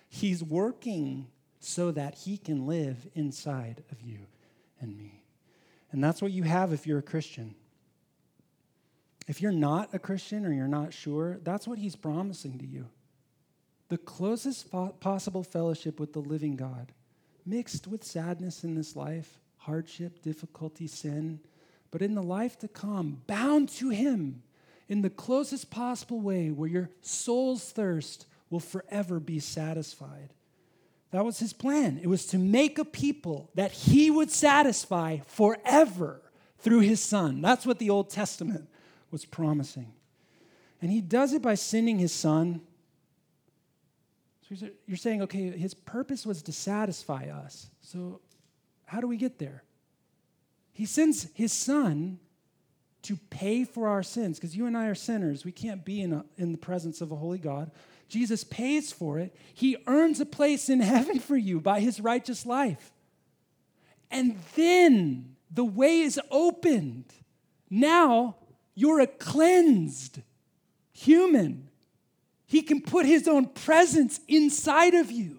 He's 0.08 0.42
working 0.42 1.26
so 1.58 1.90
that 1.90 2.14
He 2.14 2.36
can 2.36 2.66
live 2.66 3.08
inside 3.14 3.82
of 3.90 4.02
you 4.02 4.18
and 4.80 4.96
me. 4.96 5.22
And 5.90 6.02
that's 6.02 6.22
what 6.22 6.32
you 6.32 6.44
have 6.44 6.72
if 6.72 6.86
you're 6.86 6.98
a 6.98 7.02
Christian. 7.02 7.54
If 9.26 9.40
you're 9.40 9.52
not 9.52 9.90
a 9.92 9.98
Christian 9.98 10.44
or 10.44 10.52
you're 10.52 10.68
not 10.68 10.92
sure, 10.92 11.38
that's 11.42 11.66
what 11.66 11.78
He's 11.78 11.96
promising 11.96 12.58
to 12.58 12.66
you 12.66 12.86
the 13.92 13.98
closest 13.98 14.70
possible 15.00 15.42
fellowship 15.42 16.00
with 16.00 16.14
the 16.14 16.18
living 16.18 16.56
God, 16.56 16.92
mixed 17.44 17.86
with 17.86 18.02
sadness 18.02 18.64
in 18.64 18.74
this 18.74 18.96
life, 18.96 19.38
hardship, 19.58 20.22
difficulty, 20.22 20.86
sin, 20.86 21.40
but 21.90 22.00
in 22.00 22.14
the 22.14 22.22
life 22.22 22.58
to 22.60 22.68
come, 22.68 23.20
bound 23.26 23.68
to 23.68 23.90
Him 23.90 24.44
in 24.88 25.02
the 25.02 25.10
closest 25.10 25.70
possible 25.70 26.22
way 26.22 26.50
where 26.50 26.70
your 26.70 26.88
soul's 27.02 27.70
thirst 27.70 28.24
will 28.48 28.60
forever 28.60 29.20
be 29.20 29.38
satisfied. 29.38 30.32
That 31.10 31.26
was 31.26 31.38
his 31.38 31.52
plan. 31.52 32.00
It 32.02 32.06
was 32.06 32.24
to 32.28 32.38
make 32.38 32.78
a 32.78 32.86
people 32.86 33.50
that 33.56 33.72
he 33.72 34.10
would 34.10 34.30
satisfy 34.30 35.18
forever 35.26 36.22
through 36.60 36.80
his 36.80 37.02
son. 37.02 37.42
That's 37.42 37.66
what 37.66 37.78
the 37.78 37.90
Old 37.90 38.08
Testament 38.08 38.70
was 39.10 39.26
promising. 39.26 39.92
And 40.80 40.90
he 40.90 41.02
does 41.02 41.34
it 41.34 41.42
by 41.42 41.56
sending 41.56 41.98
his 41.98 42.12
son. 42.12 42.62
You're 44.86 44.96
saying, 44.96 45.22
okay, 45.22 45.50
his 45.50 45.74
purpose 45.74 46.26
was 46.26 46.42
to 46.42 46.52
satisfy 46.52 47.26
us. 47.26 47.68
So 47.80 48.20
how 48.86 49.00
do 49.00 49.06
we 49.06 49.16
get 49.16 49.38
there? 49.38 49.64
He 50.72 50.86
sends 50.86 51.28
his 51.34 51.52
son 51.52 52.18
to 53.02 53.16
pay 53.30 53.64
for 53.64 53.88
our 53.88 54.02
sins 54.02 54.38
because 54.38 54.56
you 54.56 54.66
and 54.66 54.76
I 54.76 54.86
are 54.86 54.94
sinners. 54.94 55.44
We 55.44 55.52
can't 55.52 55.84
be 55.84 56.00
in, 56.00 56.12
a, 56.12 56.24
in 56.36 56.52
the 56.52 56.58
presence 56.58 57.00
of 57.00 57.10
a 57.10 57.16
holy 57.16 57.38
God. 57.38 57.70
Jesus 58.08 58.44
pays 58.44 58.92
for 58.92 59.18
it. 59.18 59.34
He 59.54 59.76
earns 59.86 60.20
a 60.20 60.26
place 60.26 60.68
in 60.68 60.80
heaven 60.94 61.18
for 61.18 61.36
you 61.36 61.60
by 61.60 61.80
his 61.80 62.00
righteous 62.00 62.46
life. 62.46 62.92
And 64.10 64.38
then 64.54 65.36
the 65.50 65.64
way 65.64 66.00
is 66.00 66.20
opened. 66.30 67.06
Now 67.70 68.36
you're 68.74 69.00
a 69.00 69.06
cleansed 69.06 70.20
human. 70.92 71.68
He 72.52 72.60
can 72.60 72.82
put 72.82 73.06
his 73.06 73.26
own 73.28 73.46
presence 73.46 74.20
inside 74.28 74.92
of 74.92 75.10
you 75.10 75.38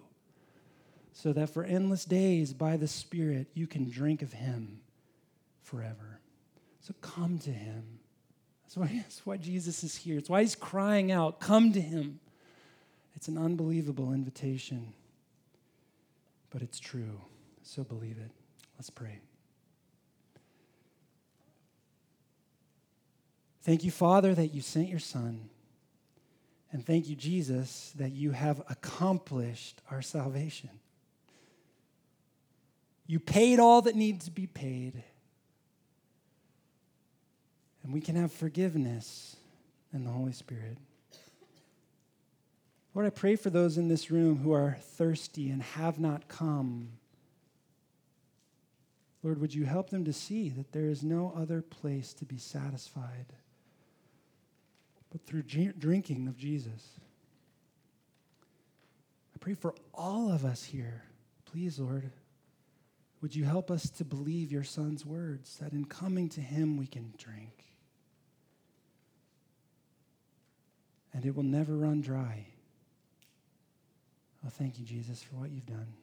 so 1.12 1.32
that 1.32 1.48
for 1.48 1.62
endless 1.62 2.04
days 2.04 2.52
by 2.52 2.76
the 2.76 2.88
Spirit 2.88 3.46
you 3.54 3.68
can 3.68 3.88
drink 3.88 4.20
of 4.20 4.32
him 4.32 4.80
forever. 5.62 6.18
So 6.80 6.92
come 7.02 7.38
to 7.38 7.52
him. 7.52 8.00
That's 8.64 8.76
why, 8.76 8.86
that's 8.96 9.24
why 9.24 9.36
Jesus 9.36 9.84
is 9.84 9.94
here. 9.94 10.18
It's 10.18 10.28
why 10.28 10.40
he's 10.40 10.56
crying 10.56 11.12
out, 11.12 11.38
Come 11.38 11.72
to 11.74 11.80
him. 11.80 12.18
It's 13.14 13.28
an 13.28 13.38
unbelievable 13.38 14.12
invitation, 14.12 14.92
but 16.50 16.62
it's 16.62 16.80
true. 16.80 17.20
So 17.62 17.84
believe 17.84 18.18
it. 18.18 18.32
Let's 18.76 18.90
pray. 18.90 19.20
Thank 23.62 23.84
you, 23.84 23.92
Father, 23.92 24.34
that 24.34 24.48
you 24.48 24.62
sent 24.62 24.88
your 24.88 24.98
Son. 24.98 25.48
And 26.74 26.84
thank 26.84 27.08
you, 27.08 27.14
Jesus, 27.14 27.92
that 27.98 28.10
you 28.10 28.32
have 28.32 28.60
accomplished 28.68 29.80
our 29.92 30.02
salvation. 30.02 30.70
You 33.06 33.20
paid 33.20 33.60
all 33.60 33.82
that 33.82 33.94
needs 33.94 34.24
to 34.24 34.32
be 34.32 34.48
paid 34.48 35.04
and 37.84 37.92
we 37.92 38.00
can 38.00 38.16
have 38.16 38.32
forgiveness 38.32 39.36
in 39.92 40.02
the 40.02 40.10
Holy 40.10 40.32
Spirit. 40.32 40.76
Lord, 42.92 43.06
I 43.06 43.10
pray 43.10 43.36
for 43.36 43.50
those 43.50 43.78
in 43.78 43.86
this 43.86 44.10
room 44.10 44.38
who 44.38 44.50
are 44.50 44.76
thirsty 44.80 45.50
and 45.50 45.62
have 45.62 46.00
not 46.00 46.26
come. 46.26 46.88
Lord, 49.22 49.40
would 49.40 49.54
you 49.54 49.64
help 49.64 49.90
them 49.90 50.04
to 50.06 50.12
see 50.12 50.48
that 50.48 50.72
there 50.72 50.86
is 50.86 51.04
no 51.04 51.32
other 51.36 51.62
place 51.62 52.12
to 52.14 52.24
be 52.24 52.38
satisfied 52.38 53.26
but 55.14 55.24
through 55.24 55.42
drinking 55.42 56.26
of 56.26 56.36
Jesus? 56.36 56.98
I 59.34 59.38
pray 59.38 59.54
for 59.54 59.74
all 59.94 60.32
of 60.32 60.44
us 60.44 60.64
here. 60.64 61.04
Please, 61.44 61.78
Lord, 61.78 62.10
would 63.22 63.36
you 63.36 63.44
help 63.44 63.70
us 63.70 63.88
to 63.90 64.04
believe 64.04 64.50
your 64.50 64.64
Son's 64.64 65.06
words 65.06 65.56
that 65.58 65.72
in 65.72 65.84
coming 65.84 66.28
to 66.30 66.40
him 66.40 66.76
we 66.76 66.88
can 66.88 67.14
drink? 67.16 67.64
and 71.14 71.24
it 71.24 71.34
will 71.34 71.44
never 71.44 71.76
run 71.76 72.00
dry. 72.00 72.44
Oh, 74.44 74.50
thank 74.50 74.78
you, 74.78 74.84
Jesus, 74.84 75.22
for 75.22 75.36
what 75.36 75.50
you've 75.50 75.64
done. 75.64 75.94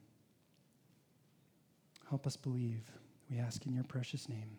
Help 2.09 2.25
us 2.25 2.37
believe. 2.37 2.81
We 3.29 3.37
ask 3.37 3.65
in 3.65 3.73
your 3.73 3.83
precious 3.83 4.27
name. 4.27 4.57